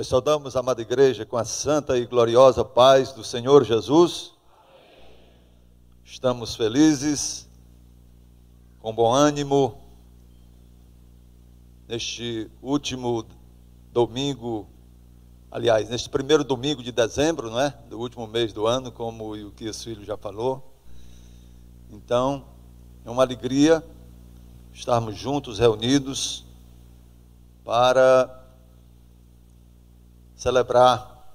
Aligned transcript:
Nós 0.00 0.06
saudamos, 0.06 0.54
amada 0.54 0.80
igreja, 0.80 1.26
com 1.26 1.36
a 1.36 1.44
santa 1.44 1.98
e 1.98 2.06
gloriosa 2.06 2.64
paz 2.64 3.10
do 3.10 3.24
Senhor 3.24 3.64
Jesus. 3.64 4.32
Estamos 6.04 6.54
felizes, 6.54 7.48
com 8.78 8.94
bom 8.94 9.12
ânimo, 9.12 9.76
neste 11.88 12.48
último 12.62 13.26
domingo, 13.92 14.68
aliás, 15.50 15.88
neste 15.88 16.08
primeiro 16.08 16.44
domingo 16.44 16.80
de 16.80 16.92
dezembro, 16.92 17.50
não 17.50 17.58
é? 17.58 17.70
Do 17.90 17.98
último 17.98 18.24
mês 18.28 18.52
do 18.52 18.68
ano, 18.68 18.92
como 18.92 19.34
o 19.34 19.50
que 19.50 19.68
o 19.68 19.74
filho 19.74 20.04
já 20.04 20.16
falou. 20.16 20.80
Então, 21.90 22.44
é 23.04 23.10
uma 23.10 23.24
alegria 23.24 23.84
estarmos 24.72 25.16
juntos, 25.16 25.58
reunidos, 25.58 26.44
para 27.64 28.37
celebrar 30.38 31.34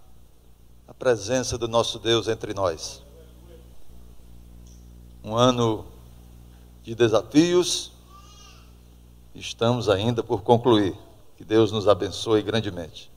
a 0.87 0.93
presença 0.93 1.57
do 1.57 1.67
nosso 1.67 1.99
Deus 1.99 2.29
entre 2.29 2.53
nós. 2.53 3.03
Um 5.21 5.35
ano 5.35 5.85
de 6.81 6.95
desafios, 6.95 7.91
estamos 9.35 9.89
ainda 9.89 10.23
por 10.23 10.41
concluir. 10.41 10.97
Que 11.35 11.43
Deus 11.43 11.69
nos 11.69 11.85
abençoe 11.85 12.41
grandemente. 12.41 13.11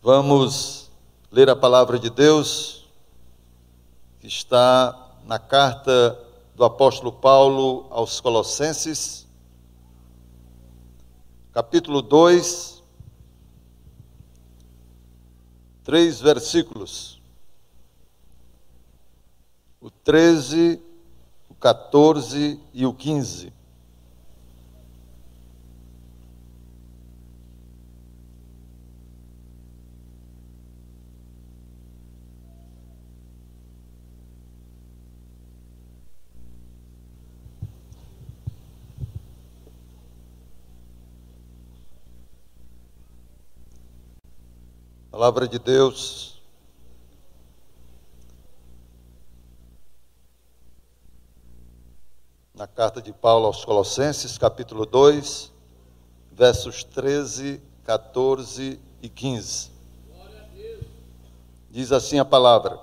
Vamos 0.00 0.88
ler 1.30 1.50
a 1.50 1.56
palavra 1.56 1.98
de 1.98 2.08
Deus 2.08 2.84
que 4.20 4.28
está 4.28 5.14
na 5.24 5.40
carta 5.40 6.16
do 6.54 6.62
apóstolo 6.64 7.10
Paulo 7.10 7.86
aos 7.90 8.20
Colossenses, 8.20 9.26
capítulo 11.52 12.00
2, 12.02 12.71
três 15.84 16.20
versículos. 16.20 17.20
O 19.80 19.90
13, 19.90 20.80
o 21.48 21.54
14 21.54 22.60
e 22.72 22.86
o 22.86 22.94
15. 22.94 23.52
Palavra 45.22 45.46
de 45.46 45.60
Deus. 45.60 46.42
Na 52.52 52.66
carta 52.66 53.00
de 53.00 53.12
Paulo 53.12 53.46
aos 53.46 53.64
Colossenses, 53.64 54.36
capítulo 54.36 54.84
2, 54.84 55.52
versos 56.32 56.82
13, 56.82 57.62
14 57.84 58.80
e 59.00 59.08
15. 59.08 59.70
Diz 61.70 61.92
assim 61.92 62.18
a 62.18 62.24
palavra: 62.24 62.80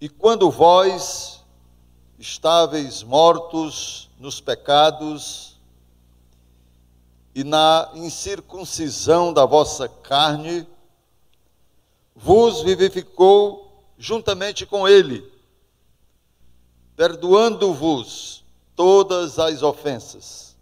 E 0.00 0.08
quando 0.08 0.48
vós 0.48 1.44
estáveis 2.20 3.02
mortos 3.02 4.08
nos 4.20 4.40
pecados 4.40 5.55
e 7.36 7.44
na 7.44 7.90
incircuncisão 7.92 9.30
da 9.30 9.44
vossa 9.44 9.86
carne, 9.86 10.66
vos 12.14 12.62
vivificou 12.62 13.84
juntamente 13.98 14.64
com 14.64 14.88
ele, 14.88 15.22
perdoando-vos 16.96 18.42
todas 18.74 19.38
as 19.38 19.62
ofensas. 19.62 20.56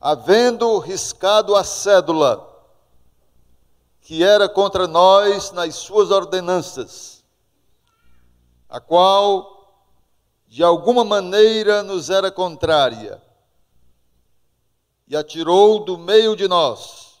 Havendo 0.00 0.78
riscado 0.78 1.56
a 1.56 1.64
cédula 1.64 2.48
que 4.00 4.22
era 4.22 4.48
contra 4.48 4.86
nós 4.86 5.50
nas 5.50 5.74
suas 5.74 6.12
ordenanças, 6.12 7.24
a 8.68 8.78
qual 8.78 9.90
de 10.46 10.62
alguma 10.62 11.04
maneira 11.04 11.82
nos 11.82 12.10
era 12.10 12.30
contrária, 12.30 13.20
e 15.14 15.16
atirou 15.16 15.84
do 15.84 15.96
meio 15.96 16.34
de 16.34 16.48
nós, 16.48 17.20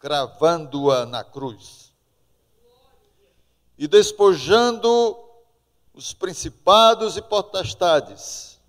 cravando-a 0.00 1.06
na 1.06 1.22
cruz. 1.22 1.92
E 3.78 3.86
despojando 3.86 5.16
os 5.94 6.12
principados 6.12 7.16
e 7.16 7.22
potestades, 7.22 8.60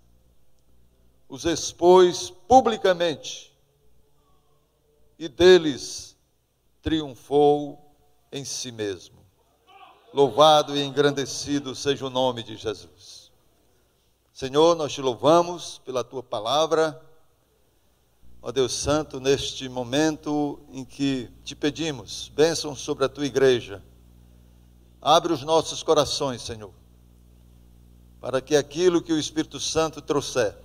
os 1.28 1.44
expôs 1.44 2.30
publicamente, 2.46 3.52
e 5.18 5.28
deles 5.28 6.16
triunfou 6.80 7.84
em 8.30 8.44
si 8.44 8.70
mesmo. 8.70 9.18
Louvado 10.14 10.76
e 10.76 10.84
engrandecido 10.84 11.74
seja 11.74 12.06
o 12.06 12.10
nome 12.10 12.44
de 12.44 12.56
Jesus. 12.56 13.32
Senhor, 14.32 14.76
nós 14.76 14.92
te 14.92 15.02
louvamos 15.02 15.78
pela 15.84 16.04
tua 16.04 16.22
palavra 16.22 17.07
Ó 18.40 18.52
Deus 18.52 18.72
Santo, 18.72 19.18
neste 19.18 19.68
momento 19.68 20.60
em 20.70 20.84
que 20.84 21.28
te 21.44 21.56
pedimos 21.56 22.30
bênção 22.34 22.74
sobre 22.74 23.04
a 23.04 23.08
tua 23.08 23.26
igreja, 23.26 23.82
abre 25.02 25.32
os 25.32 25.42
nossos 25.42 25.82
corações, 25.82 26.42
Senhor, 26.42 26.72
para 28.20 28.40
que 28.40 28.54
aquilo 28.54 29.02
que 29.02 29.12
o 29.12 29.18
Espírito 29.18 29.58
Santo 29.58 30.00
trouxer, 30.00 30.56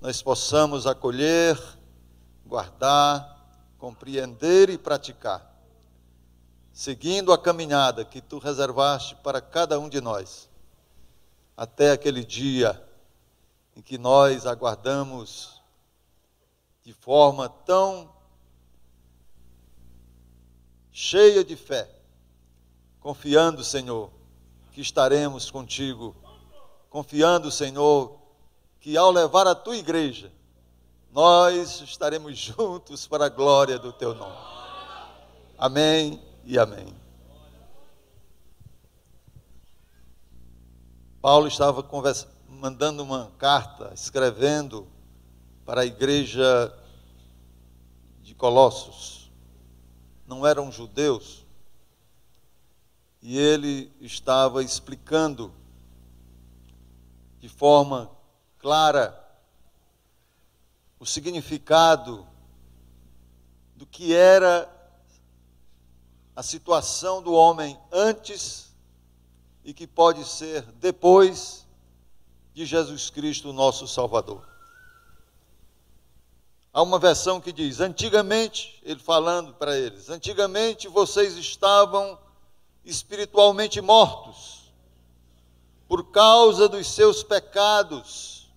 nós 0.00 0.22
possamos 0.22 0.86
acolher, 0.86 1.60
guardar, 2.46 3.36
compreender 3.76 4.70
e 4.70 4.78
praticar, 4.78 5.52
seguindo 6.72 7.32
a 7.32 7.38
caminhada 7.38 8.04
que 8.04 8.20
tu 8.20 8.38
reservaste 8.38 9.16
para 9.16 9.40
cada 9.40 9.78
um 9.78 9.88
de 9.88 10.00
nós, 10.00 10.48
até 11.56 11.90
aquele 11.90 12.24
dia 12.24 12.80
em 13.76 13.82
que 13.82 13.98
nós 13.98 14.46
aguardamos 14.46 15.59
de 16.90 16.94
forma 16.94 17.48
tão 17.48 18.12
cheia 20.90 21.44
de 21.44 21.54
fé, 21.54 21.88
confiando, 22.98 23.62
Senhor, 23.62 24.10
que 24.72 24.80
estaremos 24.80 25.52
contigo, 25.52 26.16
confiando, 26.88 27.48
Senhor, 27.48 28.18
que 28.80 28.96
ao 28.96 29.12
levar 29.12 29.46
a 29.46 29.54
tua 29.54 29.76
igreja, 29.76 30.32
nós 31.12 31.80
estaremos 31.80 32.36
juntos 32.36 33.06
para 33.06 33.26
a 33.26 33.28
glória 33.28 33.78
do 33.78 33.92
teu 33.92 34.12
nome. 34.12 34.36
Amém 35.56 36.20
e 36.44 36.58
amém. 36.58 36.92
Paulo 41.22 41.46
estava 41.46 41.88
mandando 42.48 43.04
uma 43.04 43.30
carta, 43.38 43.92
escrevendo 43.94 44.88
para 45.64 45.82
a 45.82 45.86
igreja 45.86 46.76
Colossos. 48.40 49.30
Não 50.26 50.46
eram 50.46 50.72
judeus. 50.72 51.44
E 53.20 53.36
ele 53.36 53.92
estava 54.00 54.64
explicando 54.64 55.52
de 57.38 57.50
forma 57.50 58.10
clara 58.58 59.14
o 60.98 61.04
significado 61.04 62.26
do 63.76 63.86
que 63.86 64.14
era 64.14 64.68
a 66.34 66.42
situação 66.42 67.22
do 67.22 67.34
homem 67.34 67.78
antes 67.92 68.74
e 69.62 69.74
que 69.74 69.86
pode 69.86 70.24
ser 70.24 70.62
depois 70.80 71.66
de 72.54 72.64
Jesus 72.64 73.10
Cristo, 73.10 73.52
nosso 73.52 73.86
Salvador. 73.86 74.49
Há 76.72 76.82
uma 76.82 76.98
versão 76.98 77.40
que 77.40 77.52
diz: 77.52 77.80
antigamente, 77.80 78.80
ele 78.84 79.00
falando 79.00 79.52
para 79.54 79.76
eles, 79.76 80.08
antigamente 80.08 80.86
vocês 80.88 81.36
estavam 81.36 82.18
espiritualmente 82.84 83.80
mortos 83.80 84.72
por 85.88 86.10
causa 86.10 86.68
dos 86.68 86.86
seus 86.86 87.22
pecados 87.22 88.48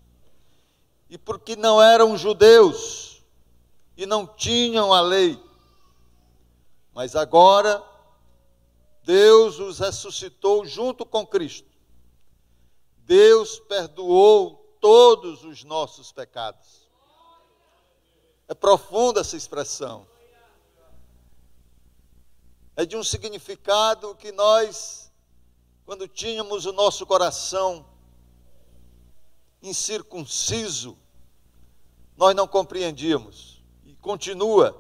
e 1.10 1.18
porque 1.18 1.56
não 1.56 1.81
eram 1.81 2.15
judeus 2.15 3.24
e 3.98 4.06
não 4.06 4.27
tinham 4.27 4.94
a 4.94 5.01
lei. 5.01 5.42
Mas 6.94 7.15
agora 7.15 7.83
Deus 9.04 9.60
os 9.60 9.80
ressuscitou 9.80 10.63
junto 10.65 11.04
com 11.06 11.25
Cristo. 11.25 11.68
Deus 13.00 13.60
perdoou 13.62 14.77
todos 14.80 15.44
os 15.44 15.63
nossos 15.63 16.12
pecados 16.12 16.83
É 18.48 18.54
profunda 18.54 19.22
essa 19.22 19.38
expressão. 19.38 20.06
É 22.75 22.86
de 22.86 22.98
um 22.98 23.04
significado 23.04 24.16
que 24.16 24.31
nós, 24.31 25.12
quando 25.86 26.07
tínhamos 26.07 26.66
o 26.66 26.74
nosso 26.74 27.06
coração 27.06 27.86
incircunciso, 29.62 30.98
nós 32.18 32.36
não 32.36 32.48
compreendíamos. 32.48 33.63
E 33.86 33.95
continua. 33.95 34.80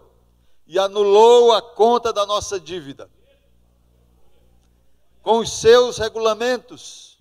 E 0.67 0.77
anulou 0.79 1.51
a 1.51 1.61
conta 1.61 2.11
da 2.11 2.25
nossa 2.25 2.59
dívida. 2.59 3.09
Com 5.21 5.39
os 5.39 5.51
seus 5.51 5.97
regulamentos, 5.97 7.19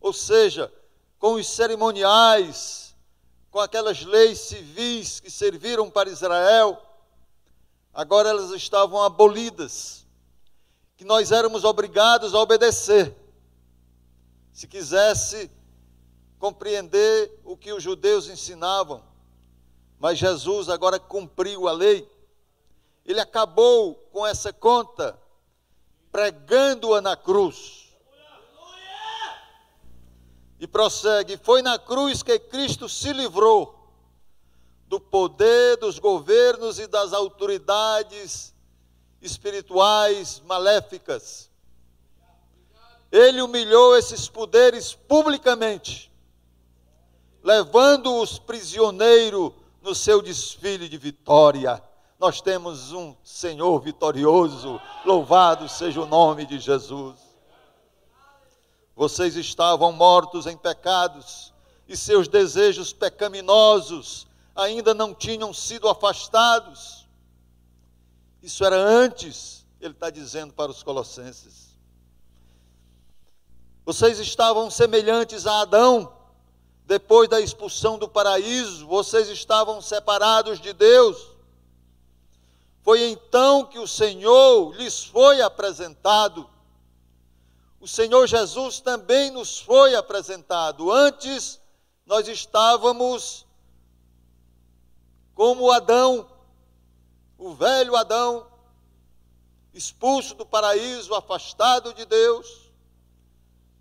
ou 0.00 0.12
seja, 0.12 0.72
com 1.18 1.34
os 1.34 1.48
cerimoniais, 1.48 2.81
com 3.52 3.60
aquelas 3.60 4.02
leis 4.02 4.40
civis 4.40 5.20
que 5.20 5.30
serviram 5.30 5.90
para 5.90 6.08
Israel, 6.08 6.82
agora 7.92 8.30
elas 8.30 8.50
estavam 8.50 9.02
abolidas, 9.02 10.06
que 10.96 11.04
nós 11.04 11.30
éramos 11.30 11.62
obrigados 11.62 12.34
a 12.34 12.40
obedecer. 12.40 13.14
Se 14.54 14.66
quisesse 14.66 15.50
compreender 16.38 17.42
o 17.44 17.54
que 17.54 17.74
os 17.74 17.82
judeus 17.82 18.26
ensinavam, 18.26 19.04
mas 19.98 20.18
Jesus 20.18 20.70
agora 20.70 20.98
cumpriu 20.98 21.68
a 21.68 21.72
lei. 21.72 22.10
Ele 23.04 23.20
acabou 23.20 23.96
com 24.10 24.26
essa 24.26 24.50
conta, 24.50 25.18
pregando-a 26.10 27.02
na 27.02 27.16
cruz. 27.18 27.81
E 30.62 30.66
prossegue: 30.68 31.36
Foi 31.36 31.60
na 31.60 31.76
cruz 31.76 32.22
que 32.22 32.38
Cristo 32.38 32.88
se 32.88 33.12
livrou 33.12 33.84
do 34.86 35.00
poder 35.00 35.76
dos 35.78 35.98
governos 35.98 36.78
e 36.78 36.86
das 36.86 37.12
autoridades 37.12 38.54
espirituais 39.20 40.40
maléficas. 40.46 41.50
Ele 43.10 43.42
humilhou 43.42 43.96
esses 43.96 44.28
poderes 44.28 44.94
publicamente, 44.94 46.12
levando-os 47.42 48.38
prisioneiro 48.38 49.52
no 49.82 49.96
seu 49.96 50.22
desfile 50.22 50.88
de 50.88 50.96
vitória. 50.96 51.82
Nós 52.20 52.40
temos 52.40 52.92
um 52.92 53.16
Senhor 53.24 53.80
vitorioso, 53.80 54.80
louvado 55.04 55.68
seja 55.68 56.00
o 56.00 56.06
nome 56.06 56.46
de 56.46 56.60
Jesus. 56.60 57.21
Vocês 58.94 59.36
estavam 59.36 59.92
mortos 59.92 60.46
em 60.46 60.56
pecados 60.56 61.52
e 61.88 61.96
seus 61.96 62.28
desejos 62.28 62.92
pecaminosos 62.92 64.26
ainda 64.54 64.92
não 64.92 65.14
tinham 65.14 65.52
sido 65.52 65.88
afastados. 65.88 67.06
Isso 68.42 68.64
era 68.64 68.76
antes, 68.76 69.64
ele 69.80 69.94
está 69.94 70.10
dizendo 70.10 70.52
para 70.52 70.70
os 70.70 70.82
Colossenses. 70.82 71.76
Vocês 73.84 74.18
estavam 74.18 74.70
semelhantes 74.70 75.46
a 75.46 75.62
Adão, 75.62 76.12
depois 76.86 77.28
da 77.28 77.40
expulsão 77.40 77.98
do 77.98 78.08
paraíso, 78.08 78.86
vocês 78.86 79.28
estavam 79.28 79.80
separados 79.80 80.60
de 80.60 80.72
Deus. 80.72 81.32
Foi 82.82 83.02
então 83.10 83.64
que 83.64 83.78
o 83.78 83.86
Senhor 83.86 84.74
lhes 84.74 85.04
foi 85.04 85.40
apresentado. 85.40 86.48
O 87.82 87.88
Senhor 87.88 88.28
Jesus 88.28 88.78
também 88.78 89.32
nos 89.32 89.58
foi 89.58 89.96
apresentado. 89.96 90.92
Antes, 90.92 91.60
nós 92.06 92.28
estávamos 92.28 93.44
como 95.34 95.68
Adão, 95.68 96.30
o 97.36 97.52
velho 97.52 97.96
Adão, 97.96 98.46
expulso 99.74 100.36
do 100.36 100.46
paraíso, 100.46 101.12
afastado 101.12 101.92
de 101.92 102.04
Deus. 102.04 102.70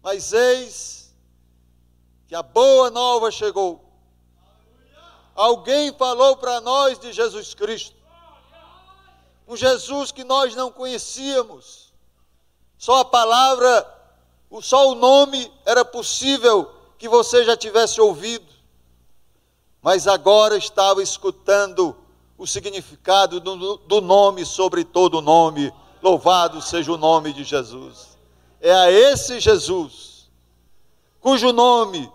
Mas 0.01 0.33
eis 0.33 1.15
que 2.27 2.33
a 2.33 2.41
boa 2.41 2.89
nova 2.89 3.29
chegou. 3.29 3.87
Alguém 5.35 5.93
falou 5.93 6.37
para 6.37 6.59
nós 6.59 6.97
de 6.97 7.13
Jesus 7.13 7.53
Cristo. 7.53 7.95
Um 9.47 9.55
Jesus 9.55 10.11
que 10.11 10.23
nós 10.23 10.55
não 10.55 10.71
conhecíamos. 10.71 11.80
Só 12.81 13.01
a 13.01 13.05
palavra, 13.05 13.87
só 14.59 14.89
o 14.89 14.95
nome 14.95 15.53
era 15.67 15.85
possível 15.85 16.67
que 16.97 17.07
você 17.07 17.43
já 17.43 17.55
tivesse 17.55 18.01
ouvido. 18.01 18.47
Mas 19.83 20.07
agora 20.07 20.57
estava 20.57 21.03
escutando 21.03 21.95
o 22.39 22.47
significado 22.47 23.39
do, 23.39 23.77
do 23.77 24.01
nome 24.01 24.47
sobre 24.47 24.83
todo 24.83 25.19
o 25.19 25.21
nome. 25.21 25.71
Louvado 26.01 26.59
seja 26.59 26.91
o 26.91 26.97
nome 26.97 27.33
de 27.33 27.43
Jesus. 27.43 28.17
É 28.59 28.73
a 28.73 28.91
esse 28.91 29.39
Jesus, 29.39 30.27
cujo 31.19 31.53
nome 31.53 32.11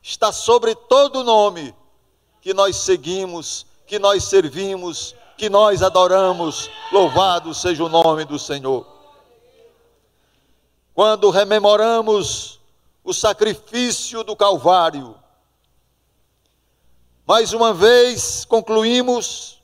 está 0.00 0.30
sobre 0.30 0.76
todo 0.76 1.24
nome 1.24 1.74
que 2.40 2.54
nós 2.54 2.76
seguimos, 2.76 3.66
que 3.84 3.98
nós 3.98 4.22
servimos, 4.22 5.12
que 5.36 5.50
nós 5.50 5.82
adoramos. 5.82 6.70
Louvado 6.92 7.52
seja 7.52 7.82
o 7.82 7.88
nome 7.88 8.24
do 8.24 8.38
Senhor. 8.38 9.01
Quando 10.94 11.30
rememoramos 11.30 12.60
o 13.02 13.14
sacrifício 13.14 14.22
do 14.22 14.36
Calvário, 14.36 15.16
mais 17.26 17.54
uma 17.54 17.72
vez 17.72 18.44
concluímos 18.44 19.62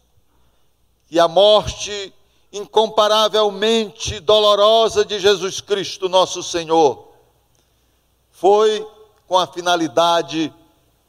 que 1.07 1.19
a 1.19 1.29
morte 1.29 2.15
incomparavelmente 2.51 4.21
dolorosa 4.21 5.05
de 5.05 5.19
Jesus 5.19 5.61
Cristo, 5.61 6.09
nosso 6.09 6.43
Senhor, 6.43 7.09
foi 8.31 8.87
com 9.27 9.37
a 9.37 9.47
finalidade 9.47 10.53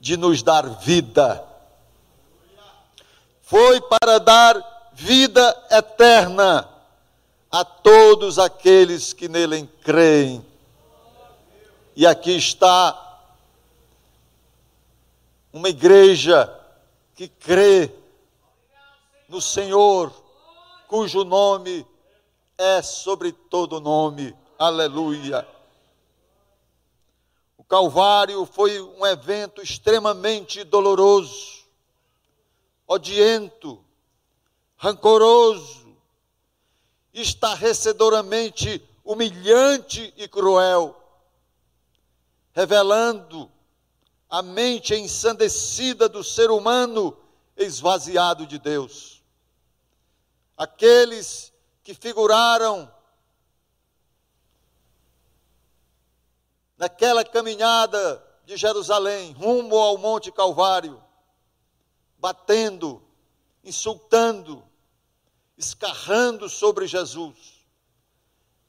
de 0.01 0.17
nos 0.17 0.43
dar 0.43 0.67
vida. 0.67 1.45
Foi 3.41 3.79
para 3.81 4.19
dar 4.19 4.91
vida 4.93 5.67
eterna 5.71 6.67
a 7.51 7.63
todos 7.65 8.37
aqueles 8.37 9.13
que 9.13 9.27
nele 9.27 9.67
creem. 9.83 10.45
E 11.95 12.05
aqui 12.05 12.37
está 12.37 13.05
uma 15.51 15.69
igreja 15.69 16.53
que 17.15 17.27
crê 17.27 17.91
no 19.27 19.41
Senhor, 19.41 20.13
cujo 20.87 21.23
nome 21.23 21.85
é 22.57 22.81
sobre 22.81 23.31
todo 23.31 23.79
nome. 23.79 24.35
Aleluia. 24.57 25.47
Calvário 27.69 28.47
foi 28.47 28.81
um 28.81 29.05
evento 29.05 29.61
extremamente 29.61 30.63
doloroso, 30.63 31.63
odiento, 32.87 33.79
rancoroso, 34.75 35.88
estarrecedoramente 37.13 38.81
humilhante 39.03 40.13
e 40.15 40.27
cruel, 40.27 40.95
revelando 42.53 43.51
a 44.29 44.41
mente 44.41 44.93
ensandecida 44.95 46.07
do 46.07 46.23
ser 46.23 46.51
humano 46.51 47.17
esvaziado 47.57 48.45
de 48.45 48.59
Deus. 48.59 49.23
Aqueles 50.55 51.51
que 51.83 51.93
figuraram 51.93 52.91
naquela 56.77 57.25
caminhada 57.25 58.23
de 58.45 58.55
Jerusalém 58.55 59.33
rumo 59.33 59.77
ao 59.77 59.97
Monte 59.97 60.31
Calvário, 60.31 61.03
batendo, 62.17 63.01
insultando, 63.63 64.63
escarrando 65.59 66.47
sobre 66.47 66.87
Jesus, 66.87 67.35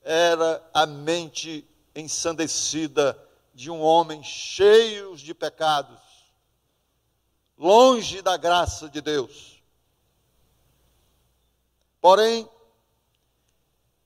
era 0.03 0.69
a 0.75 0.85
mente 0.87 1.65
ensandecida 1.95 3.17
de 3.55 3.71
um 3.71 3.81
homem 3.81 4.25
cheio 4.25 5.17
de 5.17 5.33
pecados, 5.33 6.01
longe 7.57 8.21
da 8.21 8.37
graça 8.37 8.89
de 8.89 9.01
Deus. 9.01 9.63
Porém, 12.01 12.51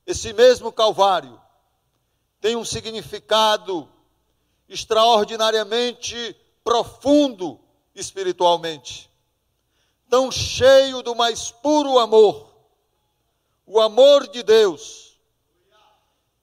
esse 0.07 0.35
mesmo 0.35 0.71
Calvário 0.71 1.41
tem 2.39 2.55
um 2.55 2.65
significado 2.67 3.89
extraordinariamente 4.69 6.37
profundo 6.63 7.59
espiritualmente, 7.95 9.11
tão 10.11 10.31
cheio 10.31 11.03
do 11.03 11.15
mais 11.15 11.51
puro 11.51 11.99
amor, 11.99 12.54
o 13.67 13.81
amor 13.81 14.29
de 14.29 14.43
Deus, 14.43 15.19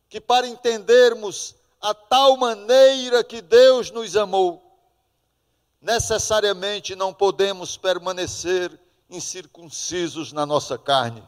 que 0.10 0.20
para 0.20 0.48
entendermos 0.48 1.56
a 1.80 1.94
tal 1.94 2.38
maneira 2.38 3.24
que 3.24 3.42
Deus 3.42 3.92
nos 3.92 4.16
amou, 4.16 4.62
necessariamente 5.82 6.96
não 6.96 7.14
podemos 7.14 7.78
permanecer 7.78 8.78
incircuncisos 9.10 10.32
na 10.32 10.46
nossa 10.46 10.78
carne. 10.78 11.24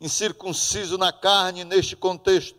Incircunciso 0.00 0.98
na 0.98 1.12
carne, 1.12 1.64
neste 1.64 1.96
contexto, 1.96 2.58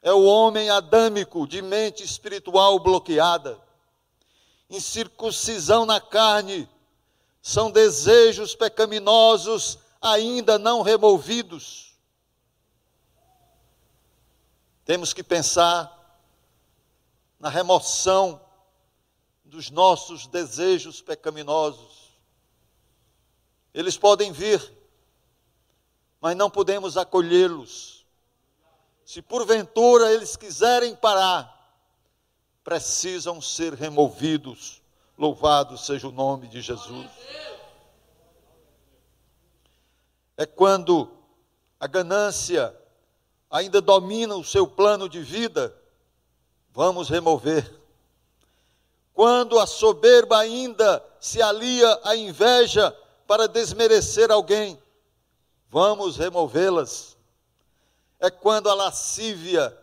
é 0.00 0.12
o 0.12 0.24
homem 0.24 0.70
adâmico 0.70 1.46
de 1.46 1.60
mente 1.60 2.04
espiritual 2.04 2.78
bloqueada. 2.78 3.60
Incircuncisão 4.70 5.84
na 5.84 6.00
carne 6.00 6.68
são 7.46 7.70
desejos 7.70 8.54
pecaminosos 8.54 9.78
ainda 10.00 10.58
não 10.58 10.80
removidos. 10.80 11.94
Temos 14.82 15.12
que 15.12 15.22
pensar 15.22 15.92
na 17.38 17.50
remoção 17.50 18.40
dos 19.44 19.68
nossos 19.68 20.26
desejos 20.26 21.02
pecaminosos. 21.02 22.18
Eles 23.74 23.98
podem 23.98 24.32
vir, 24.32 24.72
mas 26.22 26.34
não 26.34 26.48
podemos 26.48 26.96
acolhê-los. 26.96 28.06
Se 29.04 29.20
porventura 29.20 30.10
eles 30.10 30.34
quiserem 30.34 30.96
parar, 30.96 31.54
precisam 32.64 33.38
ser 33.38 33.74
removidos. 33.74 34.82
Louvado 35.16 35.78
seja 35.78 36.08
o 36.08 36.12
nome 36.12 36.48
de 36.48 36.60
Jesus. 36.60 37.10
É 40.36 40.44
quando 40.44 41.10
a 41.78 41.86
ganância 41.86 42.74
ainda 43.50 43.80
domina 43.80 44.34
o 44.36 44.44
seu 44.44 44.66
plano 44.66 45.08
de 45.08 45.20
vida, 45.20 45.74
vamos 46.72 47.08
remover 47.08 47.84
quando 49.14 49.60
a 49.60 49.66
soberba 49.66 50.36
ainda 50.38 51.02
se 51.20 51.40
alia 51.40 52.00
à 52.02 52.16
inveja 52.16 52.90
para 53.28 53.46
desmerecer 53.46 54.30
alguém, 54.30 54.76
vamos 55.70 56.16
removê-las. 56.16 57.16
É 58.18 58.28
quando 58.28 58.68
a 58.68 58.74
lascívia 58.74 59.76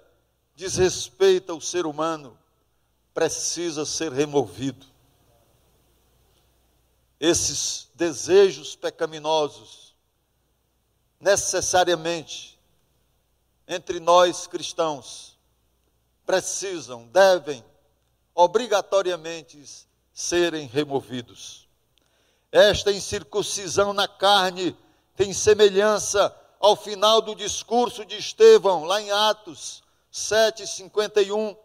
desrespeita 0.54 1.54
o 1.54 1.62
ser 1.62 1.86
humano, 1.86 2.38
precisa 3.14 3.86
ser 3.86 4.12
removido. 4.12 4.86
Esses 7.22 7.88
desejos 7.94 8.76
pecaminosos, 8.76 9.96
necessariamente, 11.20 12.60
entre 13.68 14.00
nós 14.00 14.48
cristãos, 14.48 15.38
precisam, 16.26 17.06
devem 17.10 17.64
obrigatoriamente 18.34 19.64
serem 20.12 20.66
removidos. 20.66 21.70
Esta 22.52 22.92
incircuncisão 22.92 23.94
na 23.94 24.08
carne 24.08 24.76
tem 25.16 25.32
semelhança 25.32 26.36
ao 26.60 26.76
final 26.76 27.22
do 27.22 27.36
discurso 27.36 28.04
de 28.04 28.18
Estevão, 28.18 28.84
lá 28.84 29.00
em 29.00 29.12
Atos 29.12 29.84
7,51, 30.12 31.56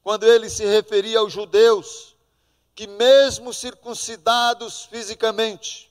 quando 0.00 0.24
ele 0.26 0.48
se 0.48 0.64
referia 0.64 1.18
aos 1.18 1.32
judeus 1.32 2.11
que, 2.74 2.86
mesmo 2.86 3.52
circuncidados 3.52 4.84
fisicamente, 4.84 5.90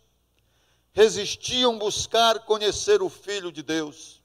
resistiam 0.94 1.78
buscar 1.78 2.40
conhecer 2.46 3.02
o 3.02 3.10
Filho 3.10 3.52
de 3.52 3.62
Deus. 3.62 4.22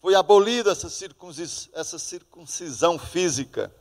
Foi 0.00 0.14
abolida 0.14 0.72
essa, 0.72 0.90
circuncis, 0.90 1.70
essa 1.72 1.98
circuncisão 1.98 2.98
física. 2.98 3.74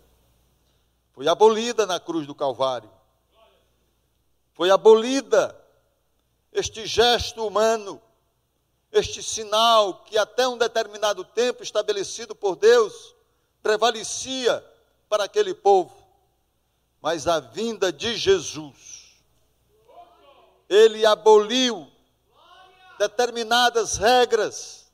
Foi 1.13 1.27
abolida 1.27 1.85
na 1.85 1.99
cruz 1.99 2.25
do 2.25 2.33
Calvário. 2.33 2.89
Foi 4.53 4.69
abolida 4.69 5.59
este 6.51 6.85
gesto 6.85 7.45
humano, 7.45 8.01
este 8.91 9.21
sinal 9.21 10.03
que 10.03 10.17
até 10.17 10.47
um 10.47 10.57
determinado 10.57 11.25
tempo 11.25 11.63
estabelecido 11.63 12.35
por 12.35 12.55
Deus 12.55 13.15
prevalecia 13.61 14.63
para 15.09 15.23
aquele 15.23 15.53
povo. 15.53 16.02
Mas 17.03 17.27
a 17.27 17.41
vinda 17.41 17.91
de 17.91 18.15
Jesus, 18.15 19.21
ele 20.69 21.05
aboliu 21.05 21.85
determinadas 22.97 23.97
regras 23.97 24.89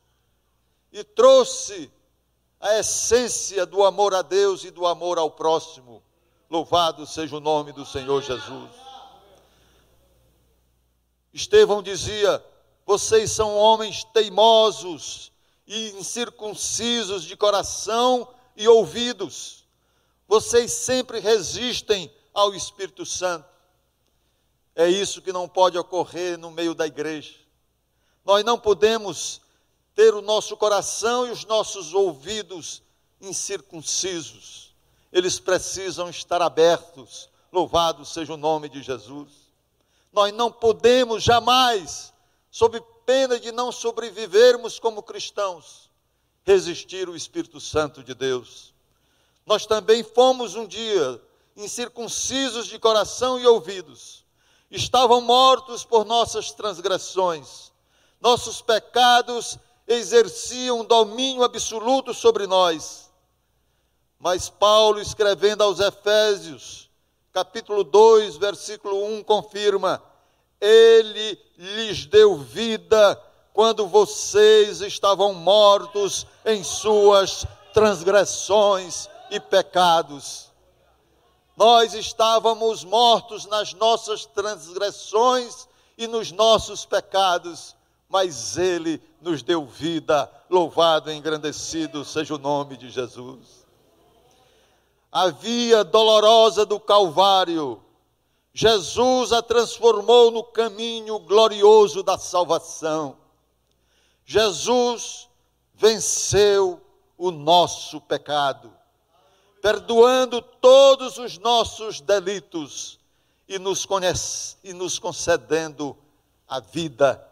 e 0.92 1.04
trouxe 1.04 1.92
a 2.60 2.80
essência 2.80 3.64
do 3.64 3.86
amor 3.86 4.16
a 4.16 4.24
Deus 4.24 4.64
e 4.64 4.72
do 4.72 4.88
amor 4.88 5.20
ao 5.20 5.30
próximo. 5.30 6.02
Louvado 6.50 7.06
seja 7.06 7.38
o 7.38 7.40
nome 7.40 7.74
do 7.74 7.86
Senhor 7.86 8.24
Jesus. 8.24 8.72
Estevão 11.32 11.84
dizia: 11.84 12.44
Vocês 12.88 13.30
são 13.30 13.56
homens 13.56 14.04
teimosos 14.04 15.32
e 15.68 15.92
incircuncisos 15.92 17.24
de 17.24 17.38
coração 17.38 18.28
e 18.56 18.68
ouvidos. 18.68 19.59
Vocês 20.30 20.72
sempre 20.72 21.20
resistem 21.20 22.14
ao 22.32 22.54
Espírito 22.54 23.04
Santo. 23.04 23.50
É 24.76 24.88
isso 24.88 25.24
que 25.24 25.34
não 25.34 25.50
pode 25.50 25.76
ocorrer 25.76 26.38
no 26.38 26.52
meio 26.52 26.76
da 26.76 26.86
igreja. 26.86 27.34
Nós 28.24 28.46
não 28.46 28.60
podemos 28.60 29.42
ter 29.96 30.14
o 30.14 30.22
nosso 30.22 30.56
coração 30.56 31.26
e 31.26 31.32
os 31.32 31.46
nossos 31.46 31.96
ouvidos 31.96 32.84
incircuncisos. 33.20 34.76
Eles 35.12 35.40
precisam 35.40 36.12
estar 36.12 36.44
abertos. 36.44 37.28
Louvado 37.52 38.06
seja 38.06 38.36
o 38.36 38.38
nome 38.38 38.70
de 38.70 38.84
Jesus. 38.84 39.32
Nós 40.14 40.32
não 40.32 40.52
podemos 40.52 41.24
jamais, 41.24 42.14
sob 42.52 42.80
pena 43.04 43.40
de 43.40 43.52
não 43.52 43.72
sobrevivermos 43.72 44.78
como 44.78 45.02
cristãos, 45.02 45.90
resistir 46.44 47.10
o 47.10 47.16
Espírito 47.16 47.60
Santo 47.60 48.04
de 48.04 48.14
Deus. 48.14 48.76
Nós 49.50 49.66
também 49.66 50.04
fomos 50.04 50.54
um 50.54 50.68
dia 50.68 51.20
incircuncisos 51.58 52.68
de 52.68 52.78
coração 52.78 53.40
e 53.40 53.48
ouvidos. 53.48 54.24
Estavam 54.70 55.22
mortos 55.22 55.84
por 55.84 56.06
nossas 56.06 56.52
transgressões. 56.52 57.72
Nossos 58.22 58.62
pecados 58.62 59.58
exerciam 59.88 60.86
domínio 60.86 61.42
absoluto 61.42 62.14
sobre 62.14 62.46
nós. 62.46 63.10
Mas 64.20 64.50
Paulo, 64.50 65.02
escrevendo 65.02 65.64
aos 65.64 65.80
Efésios, 65.80 66.88
capítulo 67.34 67.84
2, 67.84 68.38
versículo 68.38 69.04
1, 69.04 69.24
confirma: 69.24 70.00
Ele 70.62 71.40
lhes 71.58 72.06
deu 72.06 72.38
vida 72.38 73.20
quando 73.52 73.88
vocês 73.88 74.82
estavam 74.82 75.34
mortos 75.34 76.28
em 76.46 76.64
suas 76.64 77.48
transgressões 77.74 79.10
e 79.30 79.40
pecados. 79.40 80.50
Nós 81.56 81.94
estávamos 81.94 82.84
mortos 82.84 83.46
nas 83.46 83.74
nossas 83.74 84.26
transgressões 84.26 85.68
e 85.98 86.08
nos 86.08 86.32
nossos 86.32 86.86
pecados 86.86 87.76
mas 88.10 88.58
Ele 88.58 89.02
nos 89.22 89.44
deu 89.44 89.66
vida. 89.66 90.30
Louvado 90.50 91.12
e 91.12 91.16
engrandecido 91.16 92.04
seja 92.04 92.34
o 92.34 92.40
nome 92.40 92.76
de 92.76 92.90
Jesus. 92.90 93.64
A 95.12 95.30
via 95.30 95.84
dolorosa 95.84 96.66
do 96.66 96.80
Calvário, 96.80 97.82
Jesus 98.52 99.32
a 99.32 99.44
transformou 99.44 100.32
no 100.32 100.44
caminho 100.44 101.20
glorioso 101.20 102.02
da 102.02 102.18
salvação. 102.18 103.16
Jesus 104.26 105.30
venceu 105.76 106.82
o 107.18 107.32
nosso 107.32 108.02
pecado, 108.02 108.74
perdoando 109.62 110.42
todos 110.42 111.18
os 111.18 111.38
nossos 111.38 112.02
delitos 112.02 113.00
e 113.48 113.60
nos, 113.60 113.86
conhece, 113.86 114.58
e 114.64 114.74
nos 114.74 115.00
concedendo 115.00 115.98
a 116.48 116.60
vida 116.60 117.26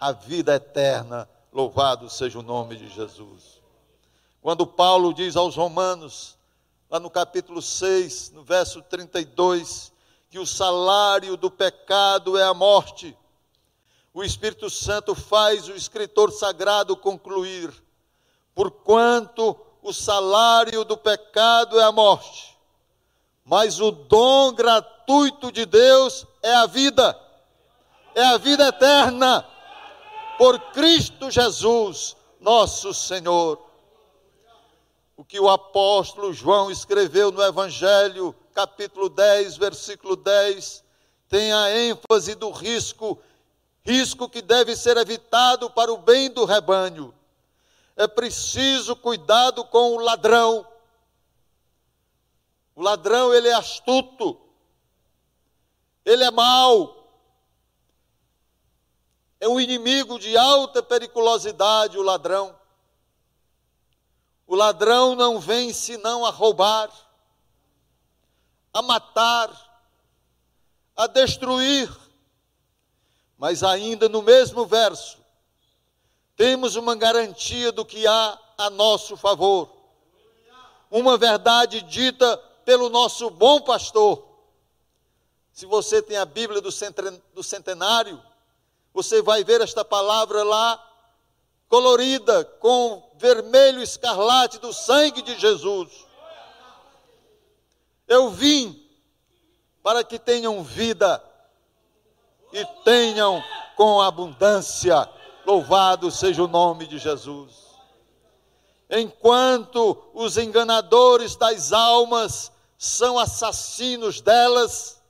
a 0.00 0.12
vida 0.12 0.54
eterna. 0.54 1.28
Louvado 1.52 2.08
seja 2.08 2.38
o 2.38 2.42
nome 2.42 2.76
de 2.76 2.88
Jesus. 2.88 3.60
Quando 4.40 4.66
Paulo 4.66 5.12
diz 5.12 5.36
aos 5.36 5.56
Romanos, 5.56 6.38
lá 6.88 6.98
no 6.98 7.10
capítulo 7.10 7.60
6, 7.60 8.30
no 8.30 8.42
verso 8.42 8.80
32, 8.80 9.92
que 10.30 10.38
o 10.38 10.46
salário 10.46 11.36
do 11.36 11.50
pecado 11.50 12.38
é 12.38 12.44
a 12.44 12.54
morte, 12.54 13.14
o 14.14 14.24
Espírito 14.24 14.70
Santo 14.70 15.14
faz 15.14 15.68
o 15.68 15.74
escritor 15.74 16.32
sagrado 16.32 16.96
concluir: 16.96 17.70
porquanto 18.54 19.60
o 19.82 19.92
salário 19.92 20.84
do 20.84 20.96
pecado 20.96 21.78
é 21.80 21.84
a 21.84 21.92
morte, 21.92 22.56
mas 23.44 23.80
o 23.80 23.90
dom 23.90 24.52
gratuito 24.52 25.50
de 25.50 25.64
Deus 25.64 26.26
é 26.42 26.54
a 26.54 26.66
vida, 26.66 27.18
é 28.14 28.24
a 28.24 28.36
vida 28.36 28.68
eterna 28.68 29.46
por 30.36 30.58
Cristo 30.72 31.30
Jesus, 31.30 32.16
nosso 32.40 32.92
Senhor. 32.94 33.58
O 35.16 35.24
que 35.24 35.38
o 35.38 35.50
apóstolo 35.50 36.32
João 36.32 36.70
escreveu 36.70 37.30
no 37.30 37.42
Evangelho, 37.42 38.34
capítulo 38.54 39.08
10, 39.08 39.56
versículo 39.56 40.16
10, 40.16 40.82
tem 41.28 41.52
a 41.52 41.76
ênfase 41.76 42.34
do 42.34 42.50
risco, 42.50 43.18
risco 43.84 44.28
que 44.28 44.42
deve 44.42 44.74
ser 44.74 44.96
evitado 44.96 45.70
para 45.70 45.92
o 45.92 45.98
bem 45.98 46.30
do 46.30 46.44
rebanho. 46.44 47.14
É 48.00 48.08
preciso 48.08 48.96
cuidado 48.96 49.62
com 49.62 49.92
o 49.92 49.98
ladrão. 49.98 50.66
O 52.74 52.80
ladrão, 52.80 53.34
ele 53.34 53.46
é 53.46 53.52
astuto, 53.52 54.40
ele 56.02 56.24
é 56.24 56.30
mau, 56.30 57.12
é 59.38 59.46
um 59.46 59.60
inimigo 59.60 60.18
de 60.18 60.34
alta 60.34 60.82
periculosidade, 60.82 61.98
o 61.98 62.02
ladrão. 62.02 62.58
O 64.46 64.54
ladrão 64.54 65.14
não 65.14 65.38
vem 65.38 65.70
senão 65.70 66.24
a 66.24 66.30
roubar, 66.30 66.90
a 68.72 68.80
matar, 68.80 69.50
a 70.96 71.06
destruir. 71.06 71.94
Mas 73.36 73.62
ainda 73.62 74.08
no 74.08 74.22
mesmo 74.22 74.64
verso, 74.64 75.19
temos 76.40 76.74
uma 76.74 76.96
garantia 76.96 77.70
do 77.70 77.84
que 77.84 78.06
há 78.06 78.38
a 78.56 78.70
nosso 78.70 79.14
favor. 79.14 79.68
Uma 80.90 81.18
verdade 81.18 81.82
dita 81.82 82.34
pelo 82.64 82.88
nosso 82.88 83.28
bom 83.28 83.60
pastor. 83.60 84.26
Se 85.52 85.66
você 85.66 86.00
tem 86.00 86.16
a 86.16 86.24
Bíblia 86.24 86.62
do 86.62 87.42
centenário, 87.42 88.22
você 88.94 89.20
vai 89.20 89.44
ver 89.44 89.60
esta 89.60 89.84
palavra 89.84 90.42
lá, 90.42 90.82
colorida 91.68 92.42
com 92.58 93.06
vermelho 93.18 93.82
escarlate 93.82 94.58
do 94.60 94.72
sangue 94.72 95.20
de 95.20 95.38
Jesus. 95.38 96.06
Eu 98.08 98.30
vim 98.30 98.82
para 99.82 100.02
que 100.02 100.18
tenham 100.18 100.64
vida 100.64 101.22
e 102.50 102.64
tenham 102.82 103.44
com 103.76 104.00
abundância. 104.00 105.19
Louvado 105.50 106.12
seja 106.12 106.44
o 106.44 106.46
nome 106.46 106.86
de 106.86 106.96
Jesus. 106.96 107.50
Enquanto 108.88 110.00
os 110.14 110.38
enganadores 110.38 111.34
das 111.34 111.72
almas 111.72 112.52
são 112.78 113.18
assassinos 113.18 114.20
delas, 114.20 115.02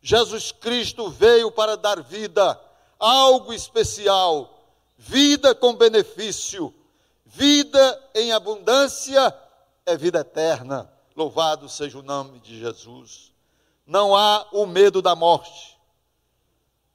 Jesus 0.00 0.50
Cristo 0.50 1.10
veio 1.10 1.52
para 1.52 1.76
dar 1.76 2.02
vida, 2.02 2.58
algo 2.98 3.52
especial, 3.52 4.64
vida 4.96 5.54
com 5.54 5.74
benefício, 5.74 6.74
vida 7.26 8.10
em 8.14 8.32
abundância 8.32 9.38
é 9.84 9.94
vida 9.94 10.20
eterna. 10.20 10.90
Louvado 11.14 11.68
seja 11.68 11.98
o 11.98 12.02
nome 12.02 12.40
de 12.40 12.58
Jesus. 12.58 13.30
Não 13.86 14.16
há 14.16 14.48
o 14.52 14.64
medo 14.64 15.02
da 15.02 15.14
morte, 15.14 15.78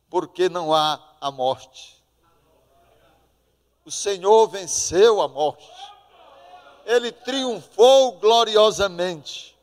porque 0.09 0.49
não 0.49 0.73
há 0.73 0.99
a 1.21 1.29
morte. 1.29 2.01
O 3.85 3.91
Senhor 3.91 4.47
venceu 4.47 5.21
a 5.21 5.27
morte, 5.27 5.69
ele 6.85 7.11
triunfou 7.11 8.13
gloriosamente. 8.13 9.57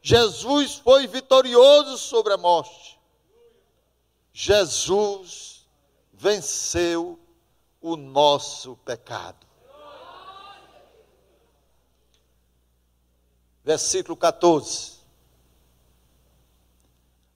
Jesus 0.00 0.76
foi 0.76 1.06
vitorioso 1.06 1.98
sobre 1.98 2.32
a 2.32 2.36
morte. 2.36 2.98
Jesus 4.32 5.66
venceu 6.12 7.18
o 7.80 7.96
nosso 7.96 8.76
pecado. 8.84 9.46
Versículo 13.64 14.16
14. 14.16 14.96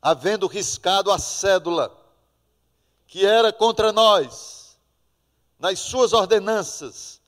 Havendo 0.00 0.46
riscado 0.46 1.10
a 1.10 1.18
cédula 1.18 1.94
que 3.06 3.26
era 3.26 3.52
contra 3.52 3.92
nós, 3.92 4.59
nas 5.60 5.78
suas 5.78 6.14
ordenanças, 6.14 7.20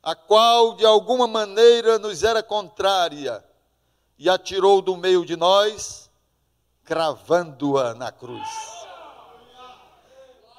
a 0.00 0.14
qual 0.14 0.76
de 0.76 0.86
alguma 0.86 1.26
maneira 1.26 1.98
nos 1.98 2.22
era 2.22 2.40
contrária, 2.40 3.44
e 4.16 4.30
atirou 4.30 4.80
do 4.80 4.96
meio 4.96 5.26
de 5.26 5.34
nós, 5.34 6.08
cravando-a 6.84 7.94
na 7.94 8.12
cruz. 8.12 8.48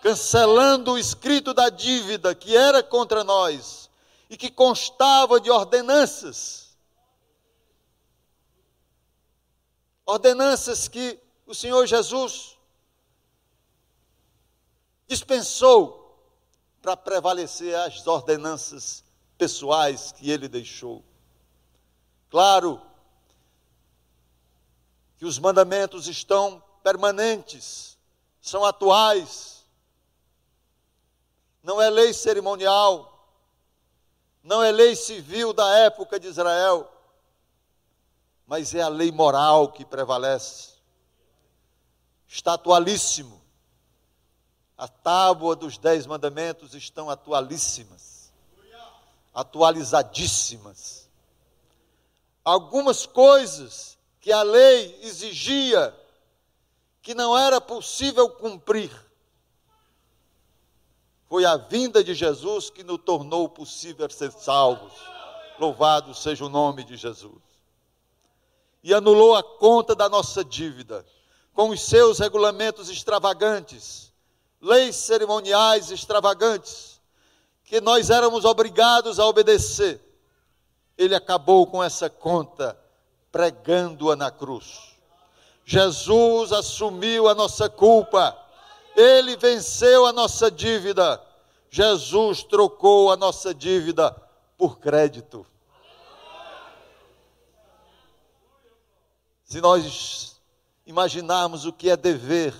Cancelando 0.01 0.93
o 0.93 0.97
escrito 0.97 1.53
da 1.53 1.69
dívida 1.69 2.35
que 2.35 2.57
era 2.57 2.83
contra 2.83 3.23
nós 3.23 3.89
e 4.29 4.35
que 4.35 4.49
constava 4.49 5.39
de 5.39 5.49
ordenanças. 5.49 6.75
Ordenanças 10.05 10.87
que 10.87 11.19
o 11.45 11.53
Senhor 11.53 11.85
Jesus 11.85 12.57
dispensou 15.07 16.00
para 16.81 16.97
prevalecer 16.97 17.75
as 17.75 18.05
ordenanças 18.07 19.03
pessoais 19.37 20.11
que 20.11 20.29
ele 20.29 20.47
deixou. 20.47 21.03
Claro, 22.29 22.81
que 25.17 25.25
os 25.25 25.37
mandamentos 25.37 26.07
estão 26.07 26.63
permanentes, 26.83 27.97
são 28.41 28.65
atuais. 28.65 29.65
Não 31.61 31.79
é 31.79 31.89
lei 31.89 32.13
cerimonial, 32.13 33.29
não 34.43 34.63
é 34.63 34.71
lei 34.71 34.95
civil 34.95 35.53
da 35.53 35.69
época 35.79 36.19
de 36.19 36.27
Israel, 36.27 36.91
mas 38.47 38.73
é 38.73 38.81
a 38.81 38.87
lei 38.87 39.11
moral 39.11 39.71
que 39.71 39.85
prevalece. 39.85 40.71
Está 42.27 42.53
atualíssimo. 42.53 43.40
A 44.81 44.87
tábua 44.87 45.55
dos 45.55 45.77
dez 45.77 46.07
mandamentos 46.07 46.73
estão 46.73 47.07
atualíssimas, 47.07 48.33
atualizadíssimas. 49.31 51.07
Algumas 52.43 53.05
coisas 53.05 53.95
que 54.19 54.31
a 54.31 54.41
lei 54.41 54.97
exigia 55.03 55.95
que 56.99 57.13
não 57.13 57.37
era 57.37 57.61
possível 57.61 58.27
cumprir. 58.27 58.91
Foi 61.29 61.45
a 61.45 61.57
vinda 61.57 62.03
de 62.03 62.15
Jesus 62.15 62.71
que 62.71 62.83
nos 62.83 63.03
tornou 63.03 63.47
possível 63.47 64.09
ser 64.09 64.31
salvos. 64.31 64.93
Louvado 65.59 66.15
seja 66.15 66.43
o 66.43 66.49
nome 66.49 66.83
de 66.83 66.97
Jesus. 66.97 67.39
E 68.81 68.95
anulou 68.95 69.35
a 69.35 69.43
conta 69.43 69.93
da 69.93 70.09
nossa 70.09 70.43
dívida 70.43 71.05
com 71.53 71.69
os 71.69 71.83
seus 71.83 72.17
regulamentos 72.17 72.89
extravagantes, 72.89 74.10
leis 74.61 74.95
cerimoniais 74.95 75.89
extravagantes, 75.91 77.01
que 77.63 77.81
nós 77.81 78.09
éramos 78.09 78.45
obrigados 78.45 79.19
a 79.19 79.25
obedecer. 79.25 79.99
Ele 80.97 81.15
acabou 81.15 81.65
com 81.65 81.83
essa 81.83 82.09
conta 82.09 82.77
pregando-a 83.31 84.15
na 84.15 84.29
cruz. 84.29 84.95
Jesus 85.65 86.51
assumiu 86.51 87.27
a 87.27 87.33
nossa 87.33 87.69
culpa, 87.69 88.37
ele 88.95 89.35
venceu 89.37 90.05
a 90.05 90.13
nossa 90.13 90.51
dívida. 90.51 91.21
Jesus 91.69 92.43
trocou 92.43 93.11
a 93.11 93.15
nossa 93.15 93.53
dívida 93.53 94.11
por 94.57 94.79
crédito. 94.79 95.47
Se 99.45 99.61
nós 99.61 100.41
imaginarmos 100.85 101.65
o 101.65 101.71
que 101.71 101.89
é 101.89 101.95
dever, 101.95 102.53